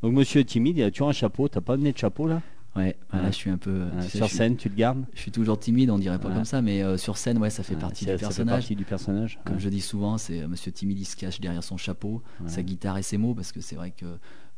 [0.03, 1.49] Donc Monsieur Timide, il a toujours un chapeau.
[1.49, 2.40] T'as pas donné de chapeau là?
[2.77, 3.33] Ouais, voilà, Ouais.
[3.33, 3.85] je suis un peu.
[4.01, 5.05] Tu sais, Sur suis- scène, tu le gardes?
[5.12, 6.35] Je suis toujours timide, on dirait pas Ouais.
[6.35, 8.61] comme ça, mais euh, sur scène, ouais, ça fait partie du ça fait personnage.
[8.62, 9.38] partie du personnage.
[9.44, 12.62] Comme je dis souvent, c'est euh, Monsieur Timide, il se cache derrière son chapeau, sa
[12.62, 14.07] guitare et ses mots, parce que c'est vrai que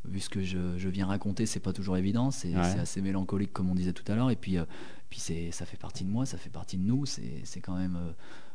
[0.08, 3.68] vu ce que je, je viens raconter, c'est pas toujours évident, c'est assez mélancolique comme
[3.70, 4.64] on disait tout à l'heure, et puis, euh,
[5.10, 7.98] puis c'est, ça fait partie de moi, ça fait partie de nous, c'est, quand même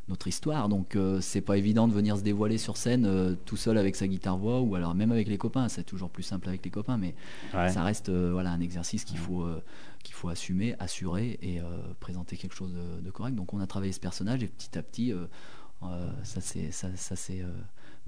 [0.08, 3.56] notre histoire, donc euh, c'est pas évident de venir se dévoiler sur scène euh, tout
[3.56, 6.48] seul avec sa guitare voix, ou alors même avec les copains, c'est toujours plus simple
[6.48, 7.14] avec les copains, mais
[7.54, 7.70] Ouais.
[7.70, 9.62] ça reste euh, voilà un exercice qu'il faut euh,
[10.02, 11.60] qu'il faut assumer, assurer et
[12.00, 13.36] présenter quelque chose de, de correct.
[13.36, 15.12] Donc on a travaillé ce personnage et petit à petit
[16.24, 17.44] ça s'est ça, ça s'est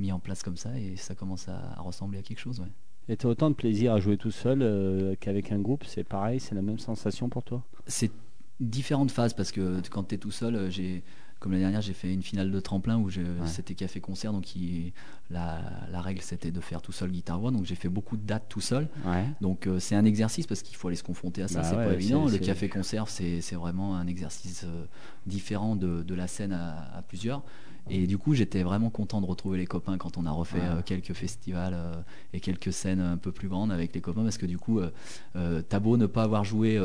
[0.01, 2.59] mis en place comme ça et ça commence à, à ressembler à quelque chose.
[2.59, 2.67] Ouais.
[3.09, 6.57] Et t'as autant de plaisir à jouer tout seul qu'avec un groupe C'est pareil, c'est
[6.57, 7.63] la même sensation pour toi?
[7.87, 8.11] C'est
[8.59, 11.05] différentes phases parce que quand tu es tout seul, j'ai
[11.45, 13.11] comme l'année dernière, j'ai fait une finale de tremplin où
[13.45, 14.93] c'était café-concert, donc il-
[15.31, 15.61] la,
[15.93, 18.63] la règle c'était de faire tout seul guitare-voix, donc j'ai fait beaucoup de dates tout
[18.63, 18.89] seul.
[19.05, 19.27] Ouais.
[19.43, 21.77] Donc euh, c'est un exercice parce qu'il faut aller se confronter à ça, Bah c'est
[21.77, 22.25] ouais, pas évident.
[22.25, 24.87] Le c'est- café-concert, c'est c'est vraiment un exercice euh,
[25.27, 27.43] différent de, de la scène à, à plusieurs.
[27.91, 30.81] Et du coup, j'étais vraiment content de retrouver les copains quand on a refait euh,
[30.83, 31.93] quelques festivals euh,
[32.33, 35.63] et quelques scènes un peu plus grandes avec les copains, parce que du coup, euh,
[35.69, 36.79] t'as beau ne pas avoir joué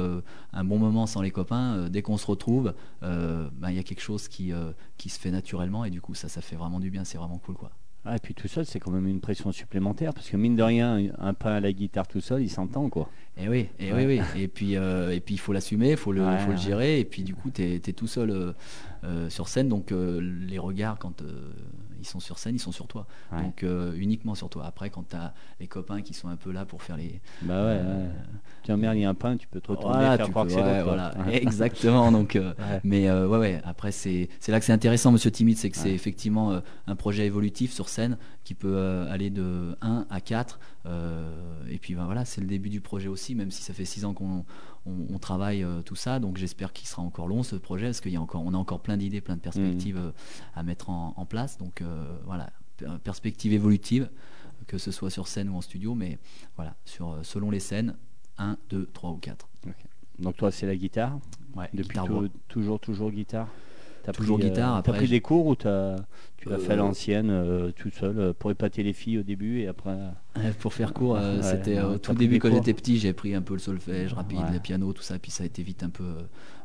[0.54, 4.02] un bon moment sans les copains, dès qu'on se retrouve, ben, il y a quelque
[4.02, 4.52] chose qui,
[4.98, 7.38] qui se fait naturellement, et du coup, ça, ça fait vraiment du bien, c'est vraiment
[7.38, 7.72] cool, quoi.
[8.06, 10.64] Ah, et puis tout seul, c'est quand même une pression supplémentaire parce que mine de
[10.64, 13.10] rien, un pain à la guitare tout seul, il s'entend quoi.
[13.38, 14.06] Et oui, et Ouais.
[14.06, 14.42] oui, oui.
[14.42, 17.00] Et puis, euh, et puis il faut l'assumer, il faut le, Ouais, faut le gérer.
[17.00, 18.54] Et puis du coup, tu es, tout seul euh,
[19.04, 21.24] euh, sur scène, donc les regards quand
[22.00, 23.06] ils sont sur scène, ils sont sur toi.
[23.32, 23.42] Ouais.
[23.44, 24.66] Donc euh, uniquement sur toi.
[24.66, 27.20] Après, quand tu as les copains qui sont un peu là pour faire les.
[27.42, 27.80] Bah ouais.
[27.82, 28.12] euh, ouais.
[28.64, 30.46] Tiens, merde, il y a un pain, tu peux te retourner voilà, faire tu croire
[30.48, 32.12] peux- que ouais, voilà, exactement.
[32.12, 33.62] Donc, euh, mais euh, ouais, ouais.
[33.66, 37.72] Après, c'est là que c'est intéressant, Monsieur Timide, c'est que c'est effectivement un projet évolutif
[37.72, 40.60] sur scène qui peut aller de 1 à 4.
[40.86, 41.30] euh,
[41.70, 44.06] et puis ben, voilà, c'est le début du projet aussi, même si ça fait 6
[44.06, 44.46] ans qu'on
[44.86, 46.20] on, on travaille euh, tout ça.
[46.20, 48.58] Donc j'espère qu'il sera encore long ce projet, parce qu'il y a encore, on a
[48.58, 50.00] encore plein d'idées, plein de perspectives Mmh.
[50.00, 50.12] euh,
[50.56, 51.58] à mettre en, en place.
[51.58, 54.10] Donc euh, voilà, per- perspective évolutive,
[54.68, 56.18] que ce soit sur scène ou en studio, mais
[56.56, 57.96] voilà, sur, euh, selon les scènes,
[58.38, 59.48] 1, 2, 3 ou 4.
[60.20, 61.18] Donc toi, c'est la guitare
[61.56, 62.06] Ouais, Depuis guitare
[62.48, 63.48] toujours, toujours guitare?
[64.04, 65.96] T'as Toujours pris, euh, guitare, T'as après, pris des cours ou t'as,
[66.42, 69.24] tu l'as fait à Euh, l'ancienne, euh, tout seul, euh, pour épater les filles au
[69.24, 69.98] début et après.
[70.38, 73.14] Euh, Pour faire court, euh, Ouais, c'était euh, au tout début quand j'étais petit, j'ai
[73.14, 74.54] pris un peu le solfège rapide, Ouais.
[74.54, 76.22] le piano, tout ça, puis ça a été vite un peu euh,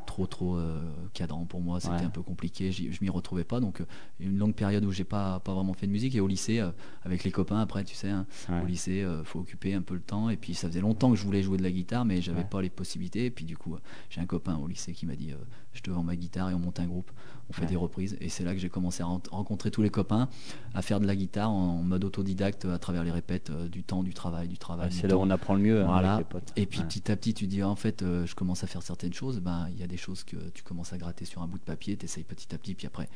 [0.06, 0.78] trop trop euh,
[1.14, 2.02] cadrant pour moi, c'était Ouais.
[2.04, 3.84] un peu compliqué, je m'y retrouvais pas, donc euh,
[4.20, 6.70] une longue période où j'ai pas pas vraiment fait de musique et au lycée euh,
[7.04, 8.60] avec les copains après, tu sais, hein, Ouais.
[8.62, 11.16] au lycée, euh, faut occuper un peu le temps et puis ça faisait longtemps que
[11.16, 12.44] je voulais jouer de la guitare, mais j'avais Ouais.
[12.48, 13.78] pas les possibilités et puis du coup euh,
[14.10, 15.36] j'ai un copain au lycée qui m'a dit euh,
[15.72, 17.10] je te vends ma guitare et on monte un groupe,
[17.48, 19.22] on fait des reprises et c'est là que j'ai commencé à ren-
[19.70, 20.28] tous les copains,
[20.74, 24.02] à faire de la guitare en mode autodidacte à travers les répètes euh, du temps,
[24.02, 24.90] du travail, du travail.
[24.92, 26.14] C'est là où on apprend le mieux hein, Voilà.
[26.14, 26.52] avec les potes.
[26.56, 26.86] Et puis Ouais.
[26.86, 29.40] petit à petit, tu dis en fait, euh, je commence à faire certaines choses.
[29.40, 31.64] Ben, il y a des choses que tu commences à gratter sur un bout de
[31.64, 33.08] papier, tu essayes petit à petit, puis après,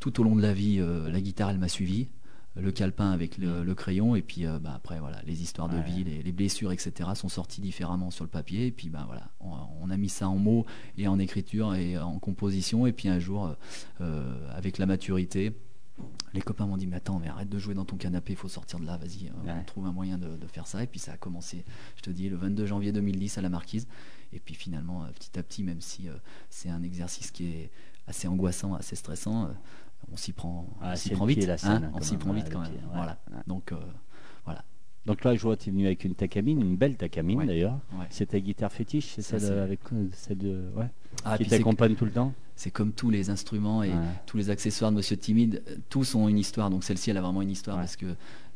[0.00, 2.08] tout au long de la vie, euh, la guitare, elle m'a suivi.
[2.56, 5.74] Le calepin avec le, le crayon, et puis euh, ben, après, voilà, les histoires de
[5.76, 5.82] Ouais.
[5.82, 8.66] vie, les, les blessures, etc., sont sorties différemment sur le papier.
[8.66, 9.50] Et puis, ben voilà, on,
[9.82, 10.64] on a mis ça en mots
[10.96, 12.86] et en écriture et en composition.
[12.86, 13.56] Et puis un jour,
[14.00, 15.52] euh, avec la maturité,
[16.32, 18.48] les copains m'ont dit mais attends mais arrête de jouer dans ton canapé il faut
[18.48, 19.64] sortir de là vas-y euh, on Ouais.
[19.64, 20.82] trouve un moyen de, de faire ça.
[20.82, 21.64] Et puis ça a commencé
[21.96, 23.86] je te dis le 22 janvier 2010 à la marquise.
[24.32, 26.14] Et puis finalement euh, petit à petit même si euh,
[26.50, 27.70] c'est un exercice qui est
[28.08, 29.50] assez angoissant assez stressant
[30.12, 32.60] on s'y prend on Ah, s'y prend vite scène, hein, on s'y prend vite quand
[32.60, 32.70] même.
[32.72, 33.18] pied, ouais, voilà.
[33.30, 33.38] Ouais.
[33.46, 33.76] donc euh,
[35.06, 37.46] Donc là, je vois, tu es venu avec une Takamine, une belle Takamine Ouais.
[37.46, 37.78] d'ailleurs.
[38.10, 39.80] C'est ta guitare fétiche, c'est celle avec
[40.12, 40.88] celle de, ouais,
[41.24, 42.32] Ah, qui t'accompagne tout le temps.
[42.56, 43.94] c'est comme tous les instruments et Ouais.
[44.26, 46.70] tous les accessoires de Monsieur Timide, tous ont une histoire.
[46.70, 47.82] Donc celle-ci, elle a vraiment une histoire Ouais.
[47.82, 48.06] parce que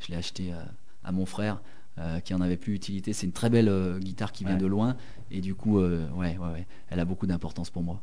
[0.01, 0.57] je l'ai acheté euh,
[1.05, 1.61] à mon frère
[1.99, 3.13] euh, qui en avait plus utilité.
[3.13, 4.61] C'est une très belle euh, guitare qui vient Ouais.
[4.61, 4.97] de loin
[5.31, 6.37] et du coup, euh, ouais,
[6.91, 8.01] elle a beaucoup d'importance pour moi.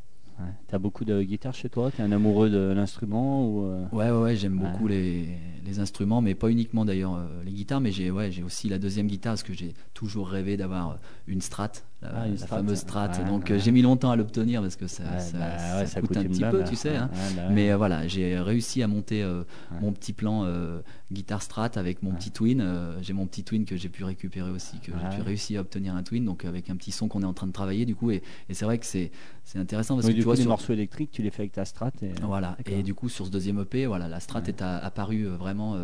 [0.68, 1.91] T'as beaucoup de guitares chez toi?
[1.91, 5.30] T'es un amoureux de l'instrument ou Ouais, ouais, j'aime beaucoup les,
[5.65, 9.08] les instruments, mais pas uniquement d'ailleurs les guitares, mais j'ai ouais, j'ai aussi la deuxième
[9.08, 12.77] guitare parce que j'ai toujours rêvé d'avoir une Strat, la, Ah, une la Strat, fameuse.
[12.79, 13.08] Strat.
[13.17, 13.53] Ouais, Donc ouais.
[13.53, 16.01] euh, j'ai mis longtemps à l'obtenir parce que ça, ouais, ça, bah, ça ouais, ça
[16.01, 16.63] coûte, un petit peu, là.
[16.67, 16.95] tu sais.
[16.95, 17.10] hein.
[17.36, 17.43] Bah.
[17.51, 19.43] Mais euh, voilà, j'ai réussi à monter euh,
[19.81, 20.81] mon petit plan euh,
[21.12, 22.62] guitare strat avec mon petit twin.
[22.62, 25.95] Euh, j'ai mon petit twin que j'ai pu récupérer aussi, que j'ai réussi à obtenir
[25.95, 28.12] un twin, donc avec un petit son qu'on est en train de travailler du coup.
[28.12, 29.12] Et, et c'est vrai que c'est
[29.43, 31.29] c'est intéressant parce Oui, que du tu coup, vois les sur- morceaux électriques, tu les
[31.31, 31.91] fais avec ta Strat.
[32.01, 32.12] Et...
[32.23, 32.58] voilà.
[32.65, 35.75] Et du coup, sur ce deuxième EP, voilà, la strat est apparue euh, vraiment.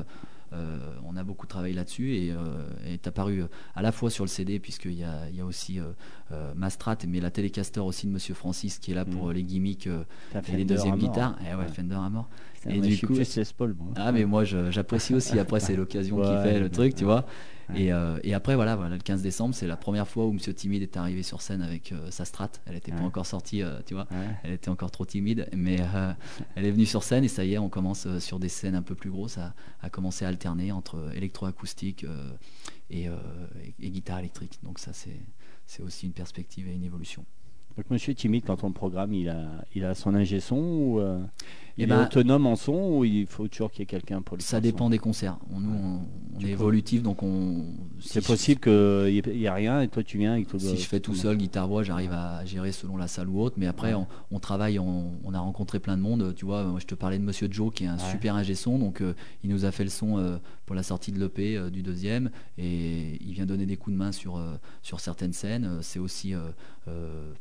[0.53, 2.37] Euh, on a beaucoup travaillé là-dessus et euh,
[2.85, 5.45] est apparu euh, à la fois sur le CD puisqu'il y a, il y a
[5.45, 5.85] aussi euh,
[6.31, 9.33] euh, ma strat, mais la Telecaster aussi de Monsieur Francis qui est là pour euh,
[9.33, 11.35] les gimmicks et les deuxièmes guitares.
[11.41, 11.73] Ouais, Ouais.
[11.73, 12.29] Fender à mort.
[12.61, 13.75] Putain, Et moi, du je suis coup- plus Les Paul.
[13.77, 13.93] moi.
[13.95, 15.39] Ah mais moi j'apprécie aussi.
[15.39, 17.25] Après c'est l'occasion qui fait le truc, tu vois.
[17.73, 20.53] Et, euh, et après voilà, voilà, le 15 décembre, c'est la première fois où Monsieur
[20.53, 22.49] Timide est arrivé sur scène avec euh, sa strat.
[22.65, 22.97] Elle n'était Ouais.
[22.97, 24.07] pas encore sortie, euh, tu vois.
[24.11, 24.27] Ouais.
[24.43, 25.77] Elle était encore trop timide, mais
[26.55, 28.81] elle est venue sur scène et ça y est, on commence sur des scènes un
[28.81, 32.05] peu plus grosses à, à commencer à alterner entre électroacoustique
[32.89, 33.09] et, et-
[33.79, 34.59] et guitare électrique.
[34.63, 35.15] Donc ça c'est
[35.65, 37.23] c'est aussi une perspective et une évolution.
[37.77, 40.99] Donc Monsieur Timide, quand on le programme, il a, il a son ingé son ou
[41.71, 43.85] euh, Eh il ben, est autonome en son ou il faut toujours qu'il y ait
[43.85, 45.37] quelqu'un pour le Ça dépend son des concerts.
[45.53, 45.73] On, nous,
[46.35, 47.65] on, est peux- évolutif, donc on.
[47.99, 50.87] C'est si- possible qu'il n'y ait rien et toi tu viens et que Si je
[50.87, 53.55] fais tout seul guitare voix, j'arrive à gérer selon la salle ou autre.
[53.57, 56.33] Mais après, on, on travaille, on, a rencontré plein de monde.
[56.35, 58.11] Tu vois, moi, je te parlais de Monsieur Joe qui est un Ouais.
[58.11, 58.77] super ingé son.
[58.79, 61.69] Donc, euh, il nous a fait le son euh, pour la sortie de l'EP euh,
[61.69, 64.41] du deuxième, et il vient donner des coups de main sur
[64.81, 65.79] sur certaines scènes.
[65.81, 66.33] C'est aussi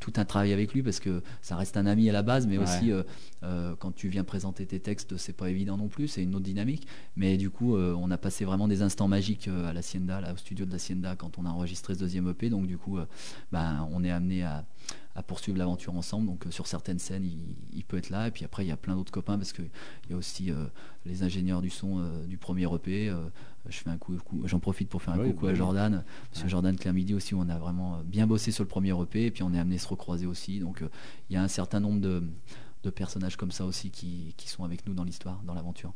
[0.00, 2.58] tout un travail avec lui parce que ça reste un ami à la base, mais
[2.58, 2.64] Ouais.
[2.64, 2.90] aussi
[3.78, 6.08] quand tu viens présenter tes textes, c'est pas évident non plus.
[6.08, 6.86] C'est une autre dynamique.
[7.16, 10.32] Mais du coup, euh, on a passé vraiment des instants magiques euh, à l'Hacienda, là,
[10.32, 12.50] au studio de l'Hacienda, quand on a enregistré ce deuxième EP.
[12.50, 13.06] Donc, du coup, euh,
[13.52, 14.64] ben, on est amené à,
[15.14, 16.26] à poursuivre l'aventure ensemble.
[16.26, 17.38] Donc, euh, sur certaines scènes, il,
[17.72, 18.28] il peut être là.
[18.28, 19.68] Et puis après, il y a plein d'autres copains parce qu'il
[20.08, 20.64] y a aussi euh,
[21.06, 23.12] les ingénieurs du son euh, du premier EP.
[23.68, 25.54] Je fais un coup, coup- j'en profite pour faire un Oui, coucou oui, à.
[25.54, 26.50] Jordan, Monsieur Ouais.
[26.50, 27.34] Jordan Clamidi aussi.
[27.34, 29.26] Où on a vraiment bien bossé sur le premier EP.
[29.26, 30.60] Et puis, on est amené à se recroiser aussi.
[30.60, 30.82] Donc,
[31.28, 32.22] il y a un certain nombre de,
[32.82, 35.92] de personnages comme ça aussi qui, qui sont avec nous dans l'histoire, dans l'aventure.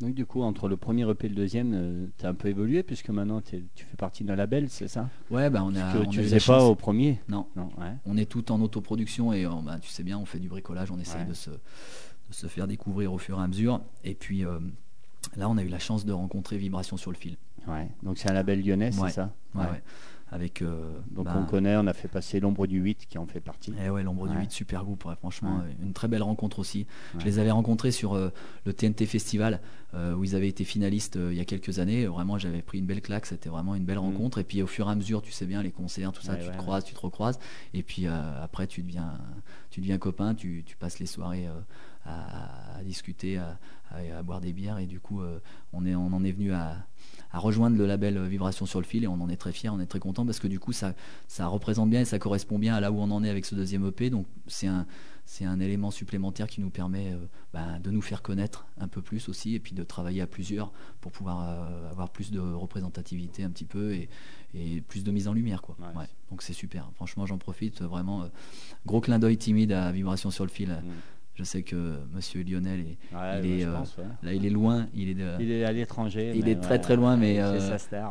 [0.00, 2.82] Donc du coup, entre le premier EP et le deuxième, tu as un peu évolué
[2.82, 5.08] puisque maintenant tu fais partie d'un label, c'est ça?
[5.30, 7.20] Ouais, bah, on a, Que on tu a faisais pas au premier?
[7.28, 7.92] Non, Non, ouais.
[8.04, 10.90] on est tout en autoproduction et euh, bah, tu sais bien, on fait du bricolage,
[10.90, 11.28] on essaye Ouais.
[11.28, 11.56] de, se, de
[12.32, 13.80] se faire découvrir au fur et à mesure.
[14.02, 14.58] Et puis euh,
[15.36, 17.36] là, on a eu la chance de rencontrer Vibration sur le fil.
[17.68, 17.88] ouais.
[18.02, 19.08] Donc c'est un label lyonnais, Ouais.
[19.10, 19.64] c'est ça ouais.
[20.30, 20.62] Avec.
[20.62, 23.40] euh, Donc bah, on connaît, on a fait passer l'ombre du 8 qui en fait
[23.40, 23.72] partie.
[23.84, 24.42] Eh ouais, l'ombre du Ouais.
[24.42, 25.64] 8, super groupe, ouais, franchement, Ouais.
[25.80, 26.86] euh, une très belle rencontre aussi.
[27.18, 28.30] Je les avais rencontrés sur euh,
[28.64, 29.60] le TNT Festival
[29.94, 32.06] euh, où ils avaient été finalistes il y a quelques années.
[32.06, 34.04] Vraiment, j'avais pris une belle claque, c'était vraiment une belle Mhm.
[34.04, 34.38] rencontre.
[34.38, 36.50] Et puis au fur et à mesure, tu sais bien, les concerts, tout ça, tu
[36.50, 37.38] te croises, tu te recroises.
[37.74, 39.12] Et puis après, tu deviens,
[39.70, 41.46] tu deviens copain, tu, tu passes les soirées
[42.06, 42.10] euh,
[42.78, 44.78] à, discuter, à, boire des bières.
[44.78, 45.22] Et du coup,
[45.72, 46.86] on, est, on en est venu à,
[47.32, 49.86] rejoindre le label Vibration sur le fil et on en est très fiers, on est
[49.86, 50.94] très content parce que du coup ça,
[51.26, 53.56] ça représente bien et ça correspond bien à là où on en est avec ce
[53.56, 54.08] deuxième EP.
[54.08, 54.86] Donc c'est un,
[55.26, 59.00] c'est un élément supplémentaire qui nous permet euh, ben, de nous faire connaître un peu
[59.00, 63.42] plus aussi et puis de travailler à plusieurs pour pouvoir euh, avoir plus de représentativité
[63.42, 64.08] un petit peu et,
[64.86, 65.62] plus de mise en lumière.
[65.62, 65.76] Quoi.
[66.30, 66.88] Donc c'est super.
[66.94, 68.22] Franchement, j'en profite vraiment.
[68.22, 68.28] Euh,
[68.86, 70.68] gros clin d'œil timide à Vibration sur le fil.
[70.68, 70.90] Mm.
[71.34, 72.98] Je sais que Monsieur Lionel est,
[73.42, 73.72] il est, euh,
[74.22, 76.32] là, il est loin, il est, il est à l'étranger.
[76.36, 77.58] Il est très très loin, mais euh,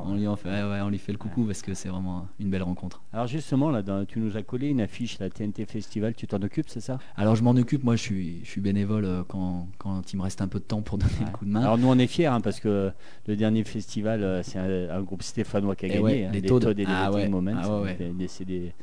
[0.05, 0.49] on lui fait,
[0.81, 3.01] on lui fait le coucou parce que c'est vraiment une belle rencontre.
[3.13, 6.15] Alors justement là, tu nous as collé une affiche, la TNT Festival.
[6.15, 6.99] Tu t'en occupes, c'est ça?
[7.15, 7.85] Alors je m'en occupe.
[7.85, 10.65] Moi, je suis, je suis bénévole euh, quand, quand, il me reste un peu de
[10.65, 11.61] temps pour donner le coup de main.
[11.61, 12.91] Alors nous, on est fiers hein, parce que
[13.27, 16.25] le dernier festival, c'est un, groupe stéphanois qui a gagné.
[16.25, 17.09] Hein, les, Toads et les ah.
[17.29, 17.85] Moments.
[17.87, 17.93] Ah,
[18.43, 18.73] des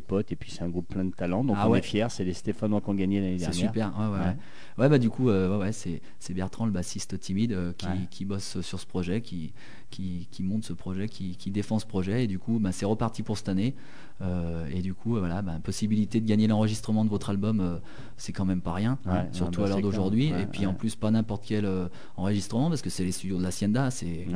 [0.00, 2.06] potes et puis c'est un groupe plein de talents donc ah on est fiers.
[2.10, 3.54] C'est les Stéphanois qui ont gagné l'année dernière.
[3.54, 4.36] c'est super ouais, ouais,
[4.78, 4.88] ouais.
[4.88, 6.00] bah du coup euh, ouais, c'est,
[6.34, 9.52] Bertrand le bassiste timide euh, qui, qui, bosse sur ce projet qui,
[9.90, 12.86] qui, qui monte ce projet qui, qui, défend ce projet et du coup bah, c'est
[12.86, 13.74] reparti pour cette année
[14.22, 17.76] euh, et du coup, voilà, bah, possibilité de gagner l'enregistrement de votre album, euh,
[18.16, 20.28] c'est quand même pas rien, hein, surtout bah, à l'heure d'aujourd'hui.
[20.28, 23.42] et puis en plus, pas n'importe quel euh, enregistrement parce que c'est les studios de
[23.42, 24.26] la Sienda, c'est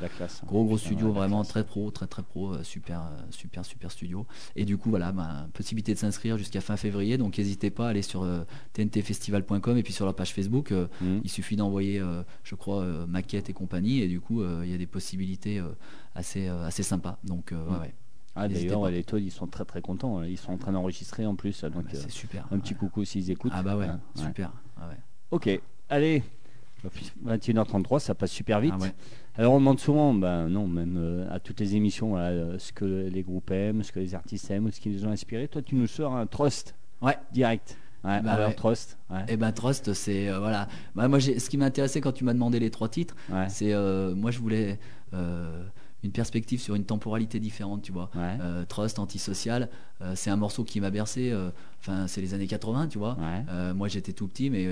[0.00, 0.42] la classe.
[0.46, 4.26] Gros gros studio, vraiment très pro, très très pro, super super super studio.
[4.56, 7.16] Et du coup, voilà, bah, possibilité de s'inscrire jusqu'à fin février.
[7.16, 8.26] Donc n'hésitez pas à aller sur
[8.74, 10.72] tntfestival.com et puis sur la page Facebook.
[10.72, 11.20] Mmh.
[11.24, 12.02] Il suffit d'envoyer,
[12.44, 14.02] je crois, maquette et compagnie.
[14.02, 15.62] Et du coup, il y a des possibilités
[16.14, 17.18] assez assez sympas.
[17.24, 17.80] Donc mmh.
[17.80, 17.94] ouais.
[18.34, 20.18] Ah, d'ailleurs, les Toads, ils sont très très contents.
[20.18, 20.26] Hein.
[20.26, 21.64] Ils sont en train d'enregistrer en plus.
[21.64, 22.46] Donc, ah, bah, c'est super.
[22.50, 23.52] Un petit coucou s'ils écoutent.
[23.54, 24.52] Ah bah ouais, hein, super.
[24.80, 24.88] Ah
[25.30, 26.22] ok, allez.
[27.24, 28.74] 21h33, ça passe super vite.
[29.36, 32.84] Alors on demande souvent, ben non, même euh, à toutes les émissions, euh, ce que
[32.84, 35.48] les groupes aiment, ce que les artistes aiment, ce qui les ont inspirés.
[35.48, 36.74] Toi, tu nous sors un trust.
[37.00, 37.16] Ouais.
[37.32, 37.78] Direct.
[38.04, 38.98] Ouais, bah alors Trust.
[39.12, 40.66] Et eh ben Trust, c'est euh, voilà.
[40.96, 43.14] Bah, moi, ce qui m'a intéressé quand tu m'as demandé les trois titres,
[43.48, 43.72] c'est
[44.14, 44.78] moi je voulais
[46.02, 48.10] une perspective sur une temporalité différente, tu vois.
[48.16, 49.68] Euh, Trust, antisocial,
[50.00, 51.30] euh, c'est un morceau qui m'a bercé.
[51.30, 53.16] Euh, enfin, c'est les années 80, tu vois.
[53.74, 54.68] moi, j'étais tout petit, mais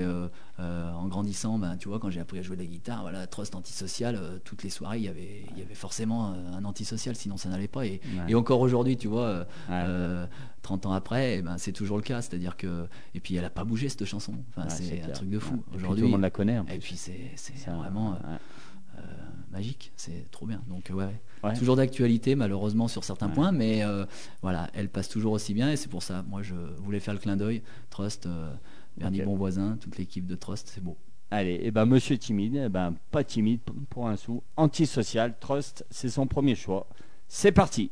[0.59, 3.55] en grandissant, ben, tu vois, quand j'ai appris à jouer de la guitare, voilà, Trust,
[3.55, 7.49] antisocial, toutes les soirées, il y avait, il y avait forcément un antisocial, sinon ça
[7.49, 7.85] n'allait pas.
[7.85, 8.01] Et,
[8.35, 9.45] encore aujourd'hui, tu vois,
[10.63, 12.21] 30 ans après, eh ben, c'est toujours le cas.
[12.21, 14.33] C'est-à-dire que, et puis, elle a pas bougé cette chanson.
[14.49, 15.63] Enfin, c'est un truc de fou.
[15.73, 16.61] Aujourd'hui, tout le monde la connaît.
[16.73, 17.31] Et puis, c'est
[17.67, 18.17] vraiment
[19.51, 20.61] magique, c'est trop bien.
[20.67, 24.05] Donc ouais, toujours d'actualité malheureusement sur certains points, mais euh,
[24.41, 27.19] voilà, elle passe toujours aussi bien et c'est pour ça, moi je voulais faire le
[27.19, 27.61] clin d'œil.
[27.89, 28.53] Trust, euh,
[28.97, 30.97] Bernie Bonvoisin, toute l'équipe de Trust, c'est beau.
[31.29, 35.35] Allez, et eh ben Monsieur timide, et eh ben pas timide pour un sou, antisocial,
[35.39, 36.87] Trust, c'est son premier choix.
[37.27, 37.91] C'est parti.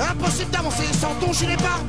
[0.00, 1.80] Impossible d'avancer sans ton gilet par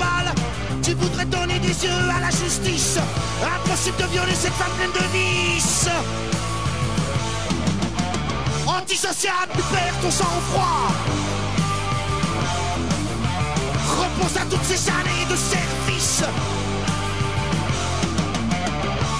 [0.83, 2.99] Tu voudrais donner des yeux à la justice.
[3.41, 5.87] Impossible de violer cette femme pleine de vices.
[8.67, 10.91] Antisocial, tu perds ton sang-froid.
[13.87, 16.23] Repose à toutes ces années de service.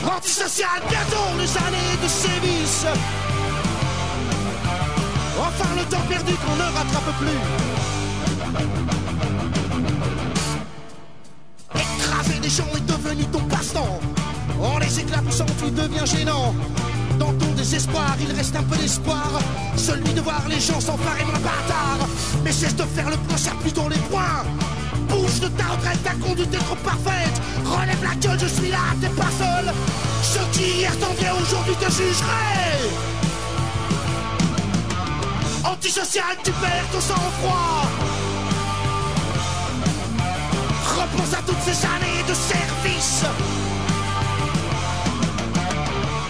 [0.06, 2.86] Antisocial, bientôt les années de sévice
[5.40, 7.91] Enfin le temps perdu qu'on ne rattrape plus.
[13.12, 14.00] devenu ton passe-temps.
[14.62, 16.54] En les éclats poussant, tu deviens gênant.
[17.20, 19.30] Dans ton désespoir, il reste un peu d'espoir.
[19.76, 22.08] Celui de voir les gens s'emparer de la bâtard.
[22.44, 24.46] Mais cesse de faire le point, serre plutôt les poings.
[25.10, 27.42] Bouge de ta retraite, ta conduite est trop parfaite.
[27.66, 29.74] Relève la gueule, je suis là, t'es pas seul.
[30.24, 32.90] Ceux qui hier t'enviaient, aujourd'hui te jugeraient.
[35.66, 37.88] Antisocial, tu perds ton sang-froid.
[40.96, 42.81] Repense à toutes ces années de service.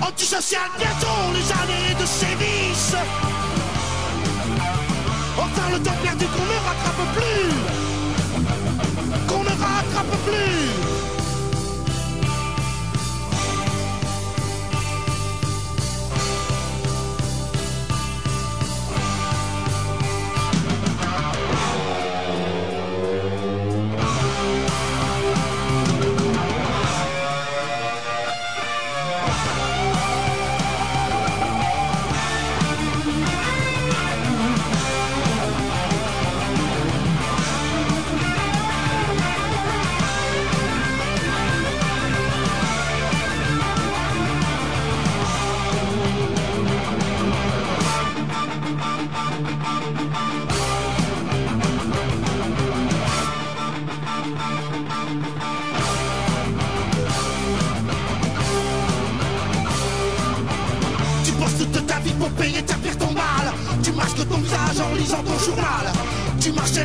[0.01, 2.95] Antisocial, bientôt les années de sévices.
[5.37, 7.53] Enfin le temps perdu qu'on ne rattrape plus.
[9.27, 10.80] Qu'on ne rattrape plus.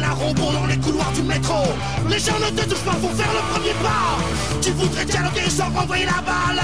[0.03, 1.65] Un robot dans les couloirs du métro.
[2.09, 4.19] Les gens ne te touchent pas pour faire le premier pas.
[4.61, 6.63] Tu voudrais dialoguer sans renvoyer la balle.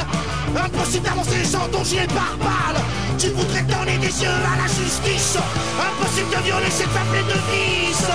[0.54, 2.82] Impossible d'avancer sans ton gilet par balle.
[3.18, 5.38] Tu voudrais donner des yeux à la justice.
[5.80, 8.12] Impossible de violer cette femme pleine de vices.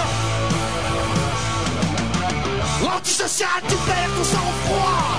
[2.96, 5.18] Antisocial, tu perds ton sang-froid.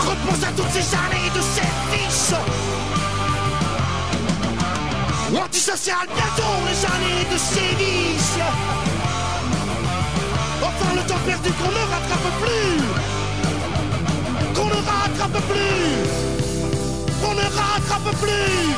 [0.00, 2.34] Repense à toutes ces années de service
[5.36, 8.38] Antisocial, bientôt les années de sévice
[10.62, 12.82] Enfin le temps perdu qu'on ne rattrape plus.
[14.54, 16.04] Qu'on ne rattrape plus.
[17.20, 18.76] Qu'on ne rattrape plus.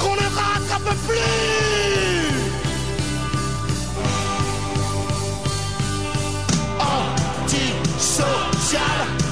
[0.00, 1.34] Qu'on ne rattrape plus.
[7.88, 9.23] Antisocial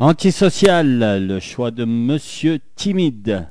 [0.00, 3.46] Antisocial, le choix de Monsieur Timide.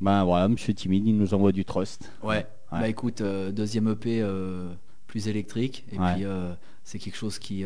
[0.00, 2.12] Ben voilà, Monsieur Timide, il nous envoie du trust.
[2.22, 2.28] Ouais.
[2.28, 2.46] Ouais.
[2.70, 4.72] Bah écoute, euh, deuxième EP euh,
[5.08, 5.84] plus électrique.
[5.90, 6.14] Et Ouais.
[6.14, 6.52] puis euh,
[6.84, 7.64] c'est quelque chose qui,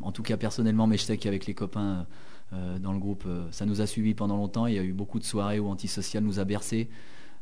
[0.00, 2.06] en tout cas personnellement, mais je sais qu'avec les copains
[2.80, 4.68] dans le groupe, ça nous a suivis pendant longtemps.
[4.68, 6.88] Il y a eu beaucoup de soirées où Antisocial nous a bercé,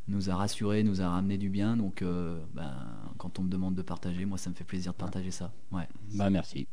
[0.09, 1.77] nous a rassuré, nous a ramené du bien.
[1.77, 2.73] Donc euh, ben,
[3.19, 5.53] quand on me demande de partager, moi ça me fait plaisir de partager ça.
[5.71, 5.87] Ouais.
[6.15, 6.67] Ben merci.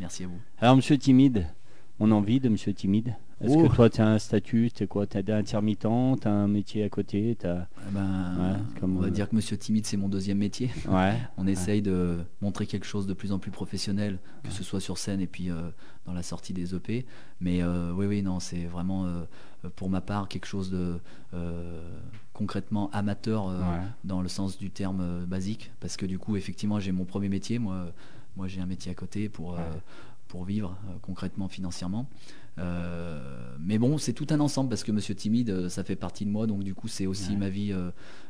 [0.00, 0.40] Merci à vous.
[0.58, 1.46] Alors Monsieur Timide,
[2.00, 3.14] on a envie de Monsieur Timide.
[3.42, 3.68] Est-ce Oh.
[3.68, 5.06] que toi tu as un statut, t'es quoi?
[5.06, 9.06] T'as des intermittents, t'as un métier à côté, t'as Eh ben, Ouais, comme, on va
[9.06, 10.68] euh, dire que Monsieur Timide, c'est mon deuxième métier.
[10.88, 11.14] ouais.
[11.38, 14.98] On essaye de montrer quelque chose de plus en plus professionnel, que ce soit sur
[14.98, 15.70] scène et puis euh,
[16.04, 17.06] dans la sortie des EP.
[17.40, 19.22] Mais euh, oui, oui, non, c'est vraiment euh,
[19.74, 21.00] pour ma part quelque chose de
[22.34, 23.52] concrètement amateur
[24.04, 27.58] dans le sens du terme basique, parce que du coup, effectivement, j'ai mon premier métier.
[27.58, 27.86] Moi,
[28.36, 29.56] moi, j'ai un métier à côté pour
[30.30, 32.08] pour vivre euh, concrètement financièrement.
[32.60, 33.18] Euh,
[33.62, 36.30] mais bon, c'est tout un ensemble parce que Monsieur Timide, euh, ça fait partie de
[36.30, 37.36] moi, donc du coup, c'est aussi Ouais.
[37.36, 37.72] ma vie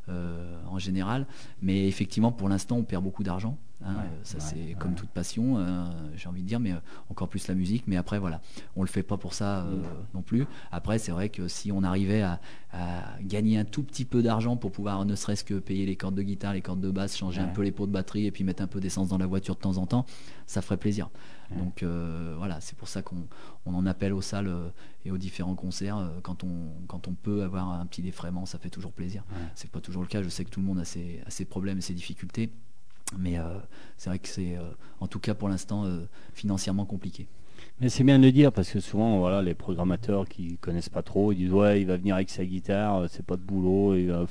[0.09, 1.27] euh, en général.
[1.63, 3.57] Mais effectivement, pour l'instant, on perd beaucoup d'argent.
[3.85, 3.95] hein.
[3.95, 4.77] Ouais, ça, ouais, c'est ouais.
[4.79, 5.85] comme toute passion, euh,
[6.17, 6.77] j'ai envie de dire, mais euh,
[7.11, 7.85] encore plus la musique.
[7.87, 8.41] Mais après, voilà,
[8.77, 9.77] on le fait pas pour ça euh,
[10.15, 10.47] non plus.
[10.73, 12.41] Après, c'est vrai que si on arrivait à,
[12.73, 16.17] à gagner un tout petit peu d'argent pour pouvoir ne serait-ce que payer les cordes
[16.17, 18.43] de guitare, les cordes de basse, changer un peu les pots de batterie et puis
[18.45, 20.05] mettre un peu d'essence dans la voiture de temps en temps,
[20.47, 21.09] ça ferait plaisir.
[21.57, 21.83] Donc
[22.37, 23.27] voilà, c'est pour ça qu'on
[23.67, 24.69] on en appelle aux salles euh,
[25.05, 28.59] et aux différents concerts euh, quand on quand on peut avoir un petit défraiement, ça
[28.59, 29.25] fait toujours plaisir.
[29.33, 29.37] Ouais.
[29.55, 30.23] C'est pas toujours le cas.
[30.23, 32.51] Je sais que tout le monde a ses, a ses problèmes et ses difficultés,
[33.19, 33.59] mais euh,
[33.97, 37.27] c'est vrai que c'est euh, en tout cas pour l'instant euh, financièrement compliqué.
[37.81, 41.03] Mais c'est bien de le dire parce que souvent, voilà, les programmateurs qui connaissent pas
[41.03, 44.11] trop, ils disent ouais, il va venir avec sa guitare, c'est pas de boulot, il
[44.11, 44.27] va-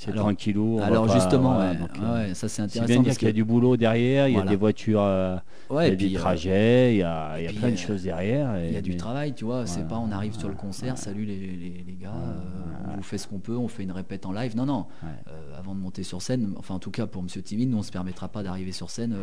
[0.00, 0.76] c'est tranquillou.
[0.76, 2.86] on va Alors pas- justement, voilà, ouais, donc, ouais, euh, ouais, ça c'est c'est intéressant
[2.94, 5.36] bien parce qu'il y a du boulot derrière, il y a des voitures, euh,
[5.68, 7.76] ouais, il y a des puis, euh, trajets, il y a, y plein de euh,
[7.76, 8.64] choses derrière.
[8.64, 9.66] Il y a du travail, tu vois.
[9.66, 13.02] C'est pas on arrive sur le concert, salut les, les- les gars, euh, on on
[13.02, 14.56] fait ce qu'on peut, on fait une répète en live.
[14.56, 14.86] Non, non.
[15.04, 17.82] Euh, avant de monter sur scène, enfin en tout cas pour Monsieur Timide, nous on
[17.82, 19.14] se permettra pas d'arriver sur scène.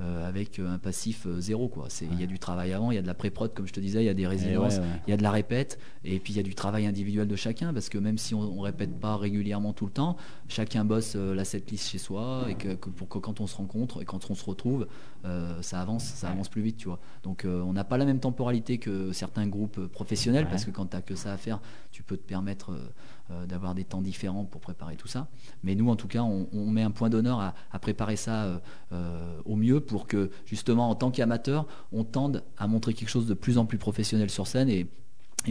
[0.00, 1.72] Euh, avec euh, un passif euh, zéro
[2.02, 3.80] il y a du travail avant, il y a de la pré-prod comme je te
[3.80, 5.00] disais, il y a des Et résidences, ouais, ouais.
[5.06, 7.36] il y a de la répète et puis il y a du travail individuel de
[7.36, 10.16] chacun parce que même si on, on répète pas régulièrement tout le temps,
[10.48, 14.02] chacun bosse la setlist chez soi et que, que pour que quand on se rencontre
[14.02, 14.86] et quand on se retrouve,
[15.26, 17.00] euh, ça avance, ça avance plus vite, tu vois.
[17.24, 20.86] Donc euh, on n'a pas la même temporalité que certains groupes professionnels parce que quand
[20.86, 22.72] tu as que ça à faire, tu peux te permettre
[23.32, 25.26] euh, d'avoir des temps différents pour préparer tout ça.
[25.64, 27.40] Mais nous, en tout cas, on, met un point d'honneur
[27.72, 28.58] à, préparer ça euh,
[28.92, 33.26] euh, au mieux pour que, justement, en tant qu'amateur, on tende à montrer quelque chose
[33.26, 34.68] de plus en plus professionnel sur scène.
[34.68, 34.86] Et,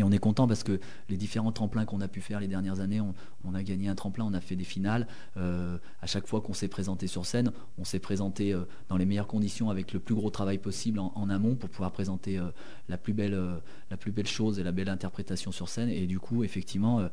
[0.02, 3.02] on est content parce que les différents tremplins qu'on a pu faire les dernières années,
[3.02, 3.14] on,
[3.48, 5.08] on a gagné un tremplin, on a fait des finales.
[5.38, 9.06] Euh, à chaque fois qu'on s'est présenté sur scène, on s'est présenté euh, dans les
[9.06, 12.50] meilleures conditions avec le plus gros travail possible en, en amont pour pouvoir présenter euh,
[12.90, 13.40] la, plus belle,
[13.90, 15.90] la plus belle chose et la belle interprétation sur scène.
[15.90, 17.08] Et du coup, effectivement,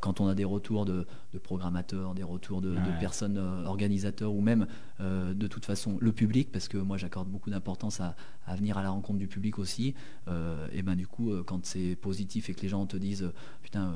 [0.00, 4.66] quand on a des retours de, de programmateurs, des retours de, personnes organisateurs ou même
[5.00, 8.16] de toute façon le public, parce que moi j'accorde beaucoup d'importance à,
[8.46, 9.94] à venir à la rencontre du public aussi,
[10.72, 13.30] et ben du coup, quand c'est positif et que les gens te disent
[13.62, 13.94] putain,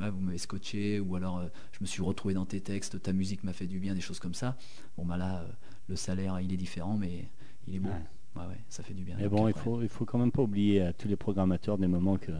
[0.00, 3.12] ouais, vous m'avez scotché, ou alors euh, je me suis retrouvé dans tes textes, ta
[3.12, 4.56] musique m'a fait du bien, des choses comme ça,
[4.96, 5.48] bon bah là, euh,
[5.88, 7.28] le salaire il est différent, mais
[7.66, 7.90] il est beau.
[7.90, 8.40] Ouais.
[8.42, 9.16] Ouais, ouais, ça fait du bien.
[9.18, 11.76] Mais bon, euh, il faut, il faut quand même pas oublier à tous les programmateurs
[11.76, 12.30] des moments que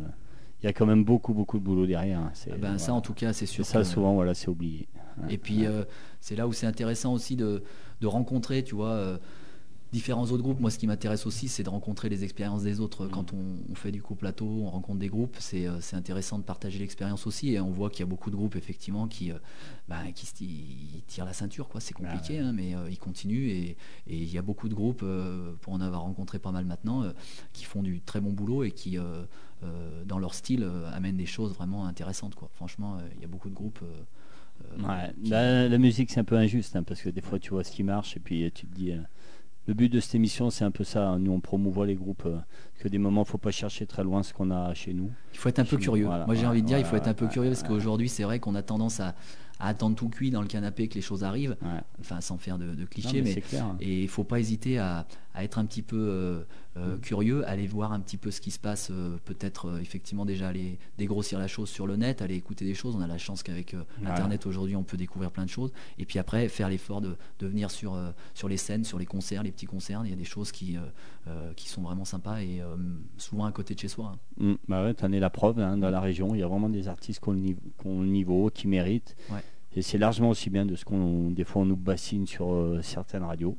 [0.62, 2.18] il y a quand même beaucoup, beaucoup de boulot derrière.
[2.20, 2.30] hein.
[2.34, 3.64] C'est, Ah ben, Ça en tout cas, c'est Et sûr.
[3.64, 4.88] ça, que- souvent, voilà, c'est oublié.
[5.22, 5.34] Ouais.
[5.34, 5.84] Et puis euh,
[6.20, 7.62] c'est là où c'est intéressant aussi de,
[8.00, 9.18] de rencontrer, tu vois, euh,
[9.92, 10.60] différents autres groupes.
[10.60, 13.06] Moi, ce qui m'intéresse aussi, c'est de rencontrer les expériences des autres.
[13.06, 13.10] Mm.
[13.10, 16.44] Quand on, on fait du co-plateau, on rencontre des groupes, c'est euh, c'est intéressant de
[16.44, 17.52] partager l'expérience aussi.
[17.54, 19.38] Et on voit qu'il y a beaucoup de groupes, effectivement, qui, euh,
[19.88, 21.68] bah, qui tirent la ceinture.
[21.68, 21.80] quoi.
[21.80, 22.48] C'est compliqué, Ah ouais.
[22.48, 23.48] hein, mais euh, ils continuent.
[23.48, 23.76] Et
[24.06, 27.02] et il y a beaucoup de groupes, euh, pour en avoir rencontré pas mal maintenant,
[27.02, 27.12] euh,
[27.52, 28.98] qui font du très bon boulot et qui,
[30.06, 32.34] dans leur style, amènent des choses vraiment intéressantes.
[32.34, 32.48] Quoi.
[32.54, 33.80] Franchement, il y a beaucoup de groupes.
[34.80, 37.50] Ouais, qui- la, la musique c'est un peu injuste hein, parce que des fois tu
[37.50, 38.92] vois ce qui marche et puis tu te dis
[39.68, 41.18] le but de cette émission c'est un peu ça hein.
[41.18, 42.38] nous on promouvoit les groupes euh,
[42.80, 45.48] que des moments faut pas chercher très loin ce qu'on a chez nous Il faut
[45.50, 46.06] être un peu Chez- curieux.
[46.06, 48.24] voilà, Moi j'ai envie de dire, il faut être un peu curieux parce qu'aujourd'hui c'est
[48.24, 49.14] vrai qu'on a tendance à,
[49.60, 51.56] à attendre tout cuit dans le canapé que les choses arrivent,
[52.00, 53.76] enfin sans faire de, de Non, clichés, mais mais, c'est clair hein.
[53.80, 56.44] et il faut pas hésiter à, à être un petit peu
[56.78, 57.00] euh, Mm.
[57.00, 60.48] curieux, aller voir un petit peu ce qui se passe, euh, peut-être euh, effectivement déjà
[60.48, 62.94] aller dégrossir la chose sur le net, aller écouter des choses.
[62.96, 64.06] On a la chance qu'avec Ouais.
[64.08, 67.46] Internet aujourd'hui on peut découvrir plein de choses, et puis après faire l'effort de, de
[67.46, 67.98] venir sur,
[68.34, 70.02] sur les scènes, sur les concerts, les petits concerts.
[70.04, 70.76] Il y a des choses qui,
[71.56, 72.62] qui sont vraiment sympas et
[73.18, 74.12] souvent à côté de chez soi.
[74.14, 74.18] hein.
[74.52, 76.68] Mm, bah ouais, t'en es la preuve hein, dans la région il y a vraiment
[76.68, 79.42] des artistes le niveau, qui ont le niveau, qui méritent Ouais.
[79.74, 83.24] et c'est largement aussi bien de ce qu'on des fois on nous bassine sur certaines
[83.24, 83.56] radios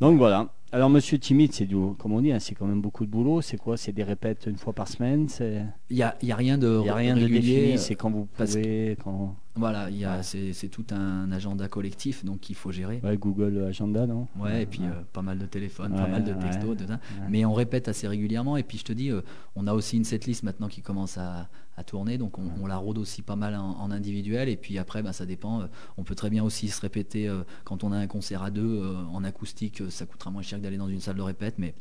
[0.00, 3.06] donc voilà alors monsieur timide c'est du comme on dit hein, c'est quand même beaucoup
[3.06, 3.76] de boulot c'est quoi?
[3.76, 5.28] C'est des répètes une fois par semaine?
[5.28, 7.40] C'est Il n'y a, y a rien de, il y a rien de régulier.
[7.40, 10.22] défini c'est quand vous pouvez quand Voilà, il y a, Ouais.
[10.22, 13.00] c'est, c'est tout un agenda collectif donc il faut gérer.
[13.02, 14.28] Ouais, Google Agenda, non?
[14.38, 16.84] Ouais, et puis euh, pas mal de téléphones, pas mal de textos, de
[17.30, 18.56] mais on répète assez régulièrement.
[18.58, 19.22] Et puis je te dis, euh,
[19.54, 22.76] on a aussi une setlist maintenant qui commence à, à tourner, donc on, on la
[22.76, 24.48] rôde aussi pas mal en, en individuel.
[24.48, 25.60] Et puis après, bah, ça dépend.
[25.60, 25.66] euh,
[25.96, 28.82] on peut très bien aussi se répéter euh, quand on a un concert à deux
[28.82, 31.74] euh, en acoustique, ça coûtera moins cher que d'aller dans une salle de répète, mais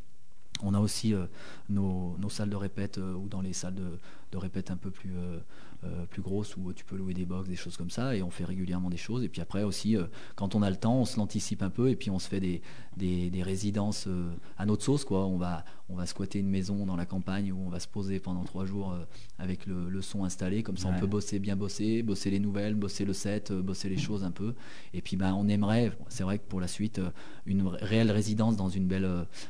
[0.63, 1.13] on a aussi
[1.67, 3.99] nos, nos salles de répète ou dans les salles de,
[4.31, 5.39] de répète un peu plus, euh,
[5.83, 8.29] euh, plus grosses où tu peux louer des box, des choses comme ça, et on
[8.31, 9.23] fait régulièrement des choses.
[9.23, 10.05] Et puis après aussi, euh,
[10.35, 12.39] quand on a le temps, on se l'anticipe un peu et puis on se fait
[12.39, 12.61] des,
[12.97, 14.07] des, des résidences
[14.57, 15.05] à notre sauce.
[15.05, 15.25] Quoi.
[15.25, 18.19] On, va, on va squatter une maison dans la campagne où on va se poser
[18.19, 18.95] pendant trois jours
[19.37, 20.63] avec le, le son installé.
[20.63, 20.95] Comme ça, Ouais.
[20.97, 24.31] on peut bosser, bien bosser, bosser les nouvelles, bosser le set, bosser les choses un
[24.31, 24.53] peu.
[24.93, 26.99] Et puis ben, on aimerait, c'est vrai que pour la suite,
[27.45, 29.09] une ré- réelle résidence dans une belle,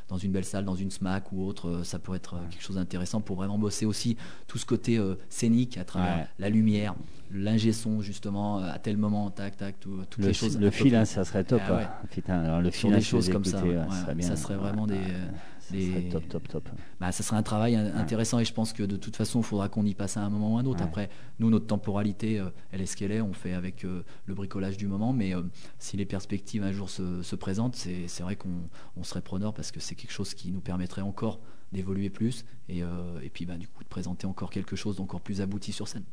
[0.09, 3.21] dans une belle salle, dans une SMAC ou autre, ça pourrait être quelque chose d'intéressant
[3.21, 4.17] pour vraiment bosser aussi
[4.47, 6.27] tout ce côté euh, scénique à travers Ouais.
[6.39, 6.95] la lumière,
[7.31, 10.57] l'ingé son justement, euh, à tel moment, tac, tac, tout- toutes Le, les choses.
[10.59, 11.61] le fil, hein, ça serait top.
[11.67, 11.83] Ah ouais.
[11.83, 11.89] hein.
[12.11, 14.27] Putain, alors le fil, des hein, choses comme ça, ouais, serait bien.
[14.27, 15.27] ça serait vraiment des, Ouais, euh,
[15.59, 16.69] ça des- serait top, top, top.
[16.99, 19.43] bah, ça serait un travail in- intéressant et je pense que de toute façon, il
[19.45, 20.83] faudra qu'on y passe à un moment ou à un autre.
[20.83, 21.09] Après,
[21.39, 23.21] nous, notre temporalité, euh, elle est ce qu'elle est.
[23.21, 25.41] On fait avec euh, le bricolage du moment, mais euh,
[25.79, 28.49] si les perspectives un jour se, se présentent, c'est vrai qu'on
[28.97, 31.39] on serait preneur parce que c'est quelque chose qui nous permettrait encore
[31.71, 35.21] d'évoluer plus et, euh, et puis bah, du coup de présenter encore quelque chose d'encore
[35.21, 36.03] plus abouti sur scène.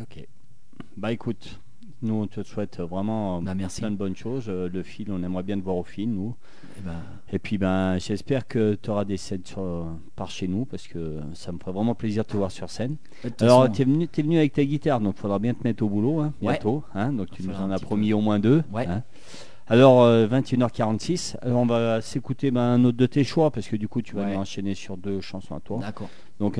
[0.00, 0.26] Ok.
[0.96, 1.60] Bah écoute,
[2.02, 3.80] nous on te souhaite vraiment Bah, merci.
[3.80, 4.44] plein de bonnes choses.
[4.48, 6.36] Euh, Le fil, on aimerait bien te voir au fil, nous.
[6.78, 6.92] Et bah,
[7.32, 11.18] Et puis ben, j'espère que tu auras des scènes sur- par chez nous parce que
[11.34, 12.96] ça me ferait vraiment plaisir de te voir sur scène.
[13.22, 15.64] toute Alors tu es venu, t'es venu avec ta guitare, donc il faudra bien te
[15.64, 16.52] mettre au boulot hein, Ouais.
[16.52, 16.84] bientôt.
[16.94, 18.14] hein, donc tu nous en as promis peu.
[18.14, 18.62] au moins deux.
[18.72, 18.86] Ouais.
[18.86, 19.02] hein.
[19.70, 23.76] Alors euh, 21h46, alors on va s'écouter ben, un autre de tes choix parce que
[23.76, 24.32] du coup tu vas Ouais.
[24.34, 25.78] nous enchaîner sur deux chansons à toi.
[25.80, 26.08] D'accord.
[26.40, 26.58] Donc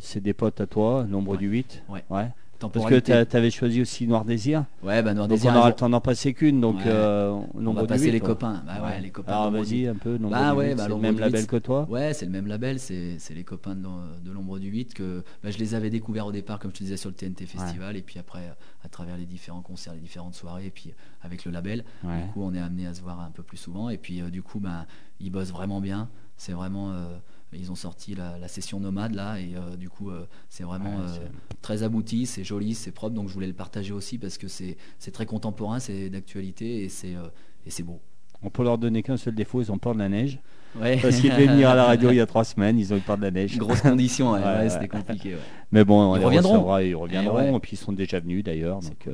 [0.00, 1.38] c'est des potes à toi, l'ombre Ouais.
[1.38, 1.84] du 8.
[1.88, 2.26] Ouais.
[2.60, 4.64] Parce que tu avais choisi aussi Noir Désir.
[4.82, 6.60] Ouais, bah Noir Donc Désir, on aura le temps d'en passer qu'une.
[6.60, 6.82] Donc Ouais.
[6.86, 8.62] euh, On va passer les copains.
[8.66, 9.32] Bah ouais, les copains.
[9.32, 10.18] Alors vas-y un peu.
[10.18, 11.86] Bah ouais, bah, c'est le même label que toi.
[11.88, 14.94] Ouais, c'est le même label, c'est c'est les copains de, l'om- de l'ombre du 8
[14.94, 17.46] que bah, je les avais découverts au départ, comme je te disais, sur le TNT
[17.46, 18.52] Festival, et puis après,
[18.84, 20.92] à travers les différents concerts, les différentes soirées, et puis
[21.22, 23.88] avec le label, du coup, on est amené à se voir un peu plus souvent,
[23.88, 24.86] et puis euh, du coup, bah,
[25.20, 26.08] ils bossent vraiment bien.
[26.36, 26.90] C'est vraiment.
[26.92, 27.16] euh,
[27.52, 30.90] ils ont sorti la, la session nomade là, et euh, du coup, euh, c'est vraiment
[30.96, 31.28] Ouais, euh,
[31.62, 34.76] très abouti, c'est joli, c'est propre, donc je voulais le partager aussi parce que c'est
[35.12, 38.00] très contemporain, c'est d'actualité, et c'est beau.
[38.42, 40.38] On peut leur donner qu'un seul défaut, ils ont peur de la neige.
[40.78, 40.98] Ouais.
[41.00, 43.00] Parce qu'ils devaient venir à la radio il y a trois semaines, ils ont eu
[43.00, 43.56] peur de la neige.
[43.58, 45.36] Grosse condition, ouais, Ouais, c'était compliqué.
[45.72, 46.52] Mais bon, on Ils les reviendront.
[46.52, 47.56] recevra, ils reviendront, Eh ouais.
[47.56, 48.80] et puis ils sont déjà venus d'ailleurs.
[48.80, 49.08] Donc,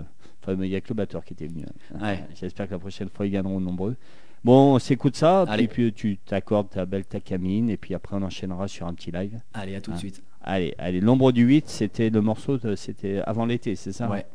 [0.48, 1.64] il n'y a que le batteur qui était venu.
[2.02, 2.24] Ouais.
[2.34, 3.96] J'espère que la prochaine fois ils viendront nombreux.
[4.44, 5.66] Bon, on s'écoute ça, Allez.
[5.68, 8.92] puis, puis tu t'accordes ta belle ta camine, et puis après on enchaînera sur un
[8.94, 9.40] petit live.
[9.54, 9.98] Allez, à tout de Ah.
[10.00, 10.22] suite.
[10.42, 14.08] Allez, allez, l'ombre du 8, c'était le morceau, de- c'était avant l'été, c'est ça?
[14.10, 14.26] Ouais.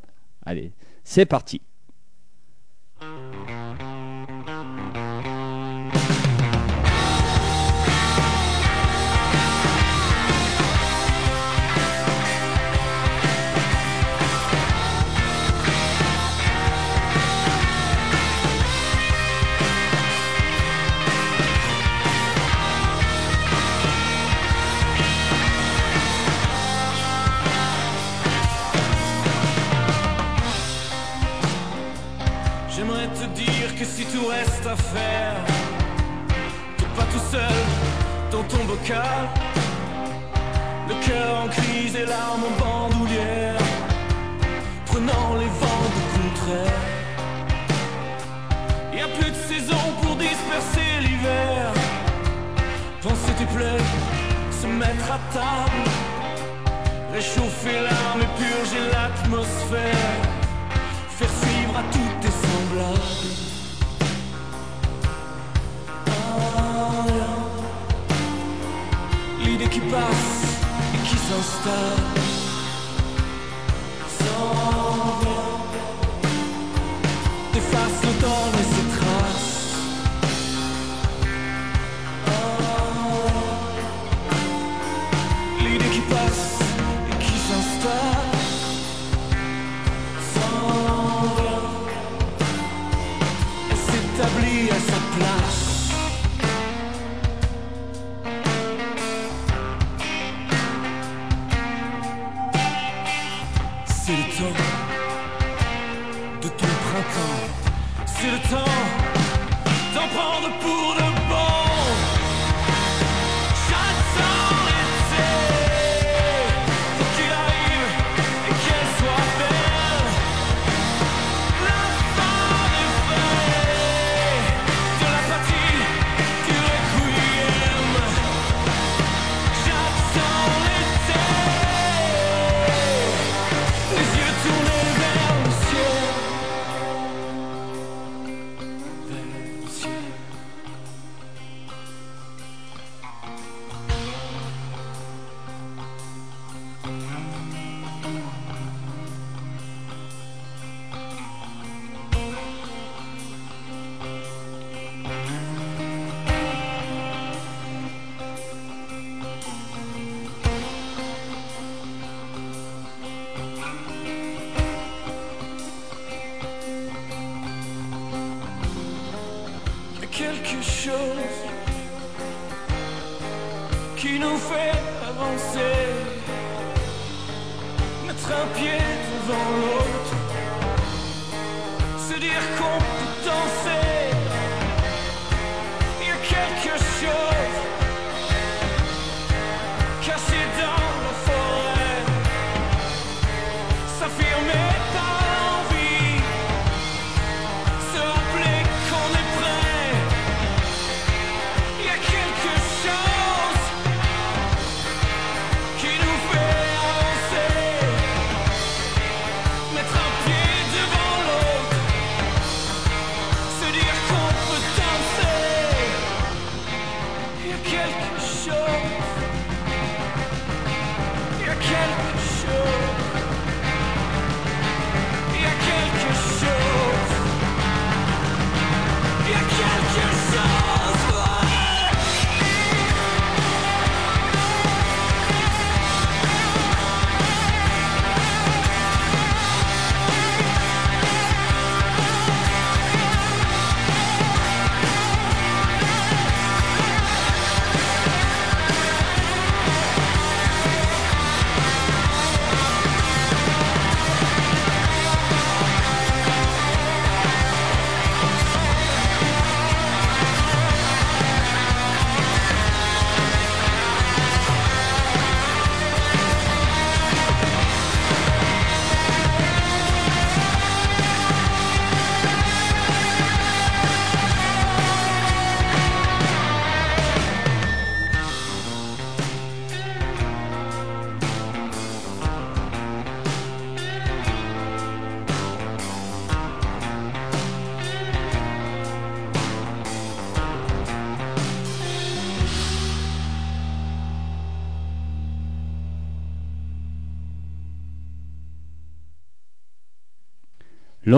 [0.44, 0.72] Allez,
[1.04, 1.62] c'est parti.
[32.80, 35.36] J'aimerais te dire que si tout reste à faire,
[36.78, 37.60] t'es pas tout seul
[38.32, 39.28] dans ton bocal.
[40.88, 43.58] Le cœur en crise et l'arme en bandoulière,
[44.86, 46.82] prenant les vents du contraire.
[48.94, 51.74] Y a plus de saison pour disperser l'hiver.
[53.02, 53.84] Penser tes plaies,
[54.52, 55.90] se mettre à table,
[57.14, 60.30] réchauffer l'âme et purger l'atmosphère
[61.20, 62.39] faire suivre à tous tes
[69.44, 70.62] L'idée qui passe
[70.94, 72.39] et qui s'installe.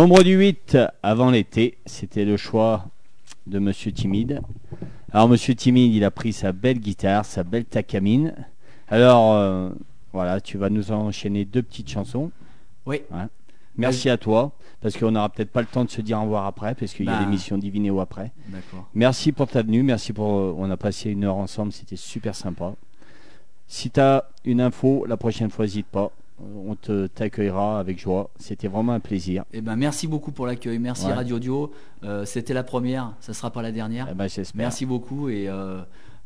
[0.01, 2.87] L'ombre du 8 avant l'été, c'était le choix
[3.45, 4.41] de Monsieur Timide.
[5.13, 8.33] Alors Monsieur Timide, il a pris sa belle guitare, sa belle takamine.
[8.87, 9.69] Alors euh,
[10.11, 12.31] voilà, tu vas nous enchaîner deux petites chansons.
[12.87, 13.03] Oui.
[13.77, 16.47] Merci à toi, parce qu'on n'aura peut-être pas le temps de se dire au revoir
[16.47, 17.19] après, parce qu'il y a Bah.
[17.19, 18.31] l'émission Divinéo après.
[18.47, 18.89] D'accord.
[18.95, 20.31] Merci pour ta venue, merci pour.
[20.35, 22.73] euh, On a passé une heure ensemble, c'était super sympa.
[23.67, 26.09] Si tu as une info, la prochaine fois, n'hésite pas.
[26.65, 28.31] On te t'accueillera avec joie.
[28.39, 29.43] C'était vraiment un plaisir.
[29.53, 30.79] Eh ben, merci beaucoup pour l'accueil.
[30.79, 31.13] Merci Ouais.
[31.13, 31.71] Radio Dio.
[32.03, 34.07] Euh, C'était la première, ça sera pas la dernière.
[34.11, 34.27] Eh ben.
[34.55, 35.81] Merci beaucoup et euh,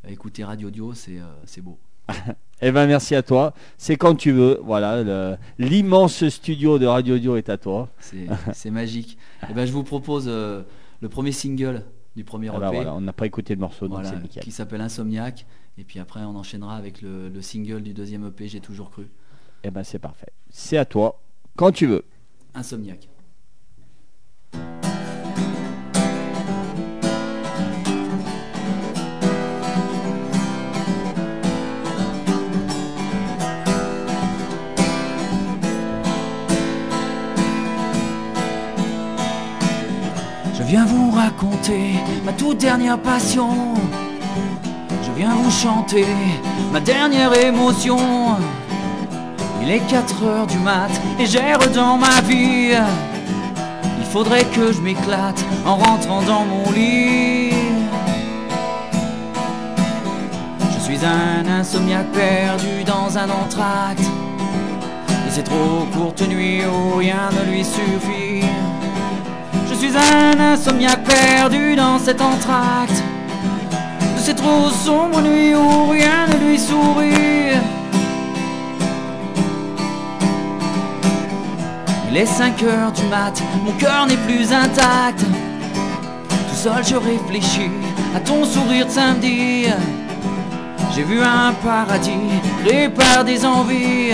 [0.07, 1.77] écoutez Radio Dio, c'est euh, c'est beau.
[2.61, 3.53] Eh ben, merci à toi.
[3.77, 4.61] C'est quand tu veux.
[4.63, 7.89] Voilà, l'immense studio de Radio Dio est à toi.
[8.53, 9.17] C'est magique.
[9.49, 10.63] Eh ben, je vous propose euh,
[11.01, 11.83] le premier single
[12.15, 12.75] du premier Ah bah EP.
[12.77, 15.45] voilà, on n'a pas écouté le morceau, donc Voilà, qui s'appelle Insomniac.
[15.77, 19.07] Et puis après, on enchaînera avec le, le single du deuxième EP, J'ai toujours cru.
[19.67, 20.31] Eh ben, c'est parfait.
[20.51, 21.19] C'est à toi,
[21.55, 22.05] quand tu veux.
[22.53, 23.09] Insomniac.
[40.53, 41.93] Je viens vous raconter
[42.23, 43.49] ma toute dernière passion.
[45.03, 46.05] Je viens vous chanter
[46.71, 47.97] ma dernière émotion.
[49.65, 52.75] Il est 4 heures du mat et j'erre dans ma vie.
[53.97, 57.51] Il faudrait que je m'éclate en rentrant dans mon lit.
[60.71, 64.03] Je suis un insomniaque perdu dans un entracte.
[65.25, 68.45] De ces trop courtes nuits où rien ne lui suffit.
[69.67, 73.01] Je suis un insomniaque perdu dans cet entracte.
[74.27, 77.14] De trop sombres nuits où rien ne lui sourit.
[82.15, 85.19] Il est 5 heures du mat, mon cœur n'est plus intact.
[86.29, 87.69] Tout seul je réfléchis
[88.15, 89.65] à ton sourire de samedi.
[90.95, 94.13] J'ai vu un paradis créé par des envies.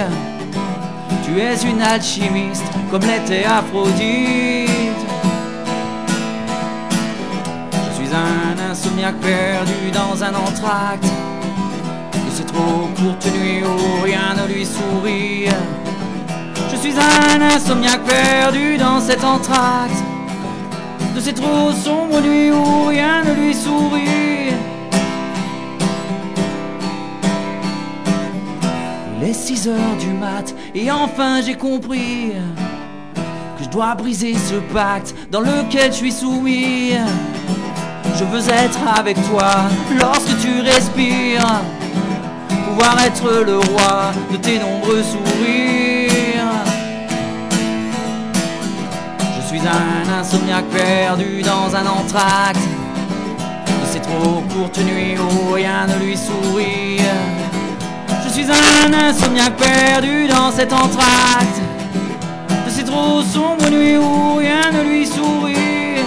[1.24, 5.06] Tu es une alchimiste comme l'était Aphrodite.
[7.88, 11.06] Je suis un insomniaque perdu dans un entracte.
[12.14, 15.50] De ces trop courtes nuits où rien ne lui sourit.
[16.84, 20.04] Je suis un insomniaque perdu dans cet entracte.
[21.14, 24.56] De ces trop sombres nuits où rien ne lui sourit.
[29.16, 32.32] Il est 6 heures du mat et enfin j'ai compris
[33.14, 36.94] Que je dois briser ce pacte dans lequel je suis soumis.
[38.18, 39.52] Je veux être avec toi
[40.00, 41.62] lorsque tu respires.
[42.70, 46.01] Pouvoir être le roi de tes nombreux sourires
[49.58, 52.62] suis un insomniaque perdu dans un entracte
[53.68, 57.02] De ces trop courtes nuits où rien ne lui sourit
[58.24, 61.60] Je suis un insomniaque perdu dans cet entracte
[62.66, 65.98] De ces trop sombres nuits où rien ne lui sourit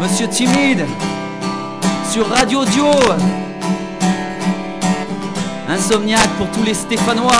[0.00, 0.86] Monsieur timide
[2.10, 2.90] sur Radio Dio
[5.70, 7.30] Insomniaque pour tous les Stéphanois.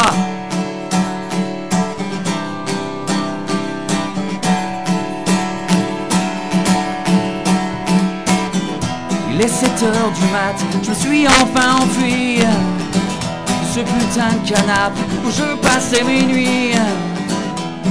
[9.33, 14.49] Il est 7 heures du mat, je me suis enfin enfui de ce putain de
[14.49, 16.75] canapé où je passais mes nuits.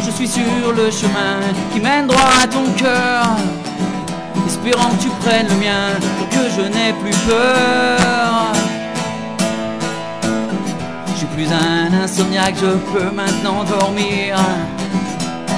[0.05, 1.41] Je suis sur le chemin
[1.73, 3.25] qui mène droit à ton cœur,
[4.47, 8.68] espérant que tu prennes le mien pour que je n'ai plus peur.
[11.39, 14.35] Je suis plus un insomniaque, je peux maintenant dormir.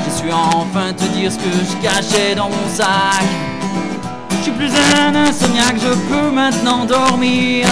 [0.06, 3.26] Je suis enfin te dire ce que je cachais dans mon sac.
[4.30, 7.68] Je suis plus un insomniaque, je peux maintenant dormir.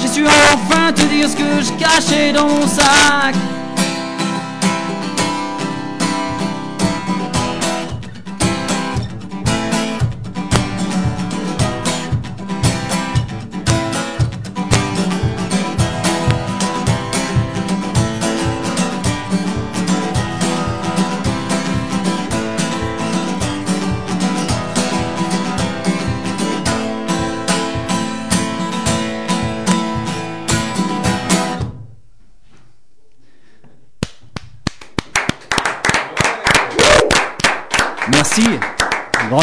[0.00, 3.34] J'ai su enfin te dire ce que je cachais dans mon sac.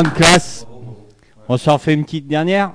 [0.01, 0.65] Grande classe.
[1.47, 2.73] On s'en refait une petite dernière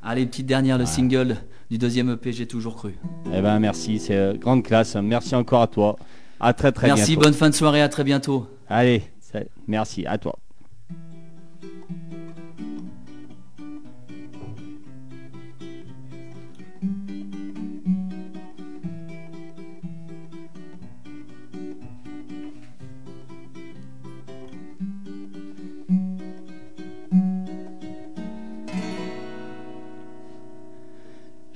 [0.00, 1.36] Allez, petite dernière, le single
[1.72, 2.94] du deuxième EP, j'ai toujours cru.
[3.34, 4.94] Eh ben merci, c'est euh, grande classe.
[4.94, 5.96] Merci encore à toi.
[6.38, 7.22] À très très Merci, bientôt.
[7.22, 8.46] bonne fin de soirée, à très bientôt.
[8.68, 9.02] Allez,
[9.66, 10.38] merci à toi.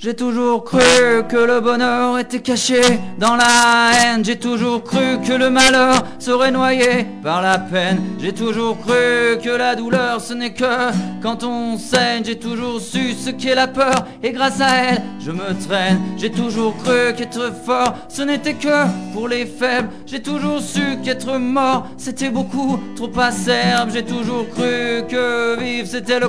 [0.03, 0.81] J'ai toujours cru
[1.29, 2.81] que le bonheur était caché
[3.19, 4.25] dans la haine.
[4.25, 8.01] J'ai toujours cru que le malheur serait noyé par la peine.
[8.19, 10.91] J'ai toujours cru que la douleur ce n'est que
[11.23, 12.25] quand on saigne.
[12.25, 16.01] J'ai toujours su ce qu'est la peur et grâce à elle je me traîne.
[16.17, 19.89] J'ai toujours cru qu'être fort ce n'était que pour les faibles.
[20.07, 23.91] J'ai toujours su qu'être mort c'était beaucoup trop acerbe.
[23.93, 26.29] J'ai toujours cru que vivre c'était le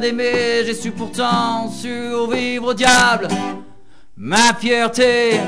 [0.00, 0.64] d'aimer.
[0.64, 3.28] J'ai su pourtant survivre au diable.
[4.16, 5.40] Ma fierté.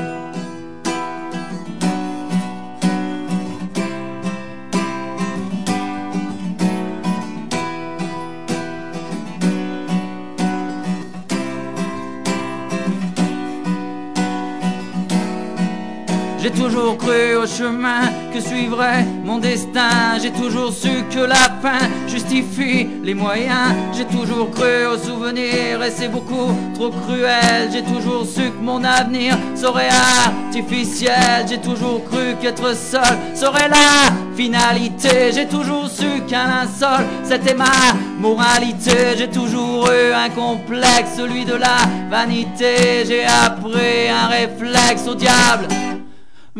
[17.47, 20.19] Chemin que suivrait mon destin.
[20.23, 23.75] J'ai toujours su que la fin justifie les moyens.
[23.93, 27.71] J'ai toujours cru aux souvenirs et c'est beaucoup trop cruel.
[27.73, 29.89] J'ai toujours su que mon avenir serait
[30.27, 31.47] artificiel.
[31.49, 35.33] J'ai toujours cru qu'être seul serait la finalité.
[35.35, 39.17] J'ai toujours su qu'un linceul c'était ma moralité.
[39.17, 41.79] J'ai toujours eu un complexe, celui de la
[42.11, 43.05] vanité.
[43.07, 45.69] J'ai appris un réflexe au diable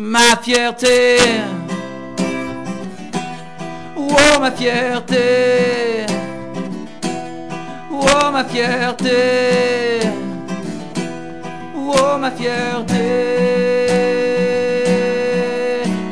[0.01, 1.17] ma fierté.
[3.95, 6.05] Oh ma fierté.
[7.91, 9.99] Oh ma fierté.
[11.75, 13.05] Oh ma fierté.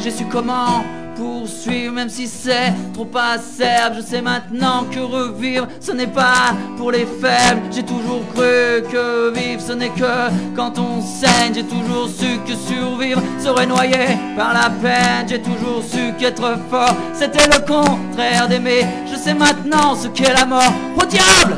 [0.10, 0.84] Su comment
[1.20, 3.96] poursuivre même si c'est trop acerbe.
[3.98, 7.62] Je sais maintenant que revivre ce n'est pas pour les faibles.
[7.72, 11.54] J'ai toujours cru que vivre ce n'est que quand on saigne.
[11.54, 15.28] J'ai toujours su que survivre serait noyé par la peine.
[15.28, 18.86] J'ai toujours su qu'être fort c'était le contraire d'aimer.
[19.12, 20.74] Je sais maintenant ce qu'est la mort.
[21.02, 21.58] Au diable,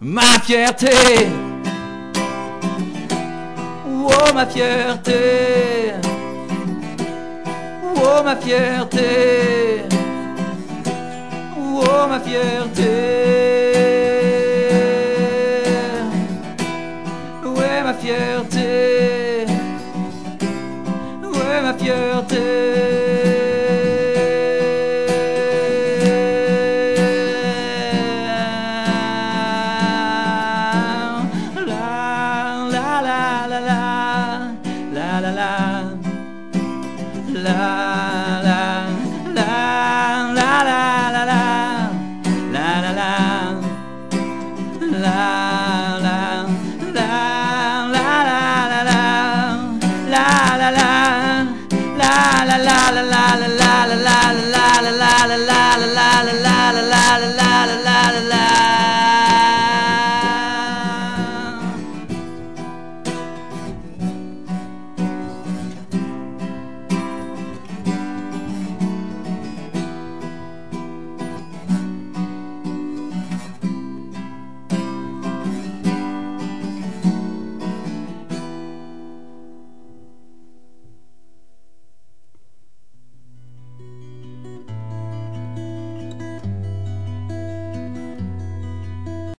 [0.00, 0.90] ma fierté.
[4.08, 6.05] Oh ma fierté.
[7.98, 9.86] Oh ma fierté?
[11.56, 13.55] Oh ma fierté?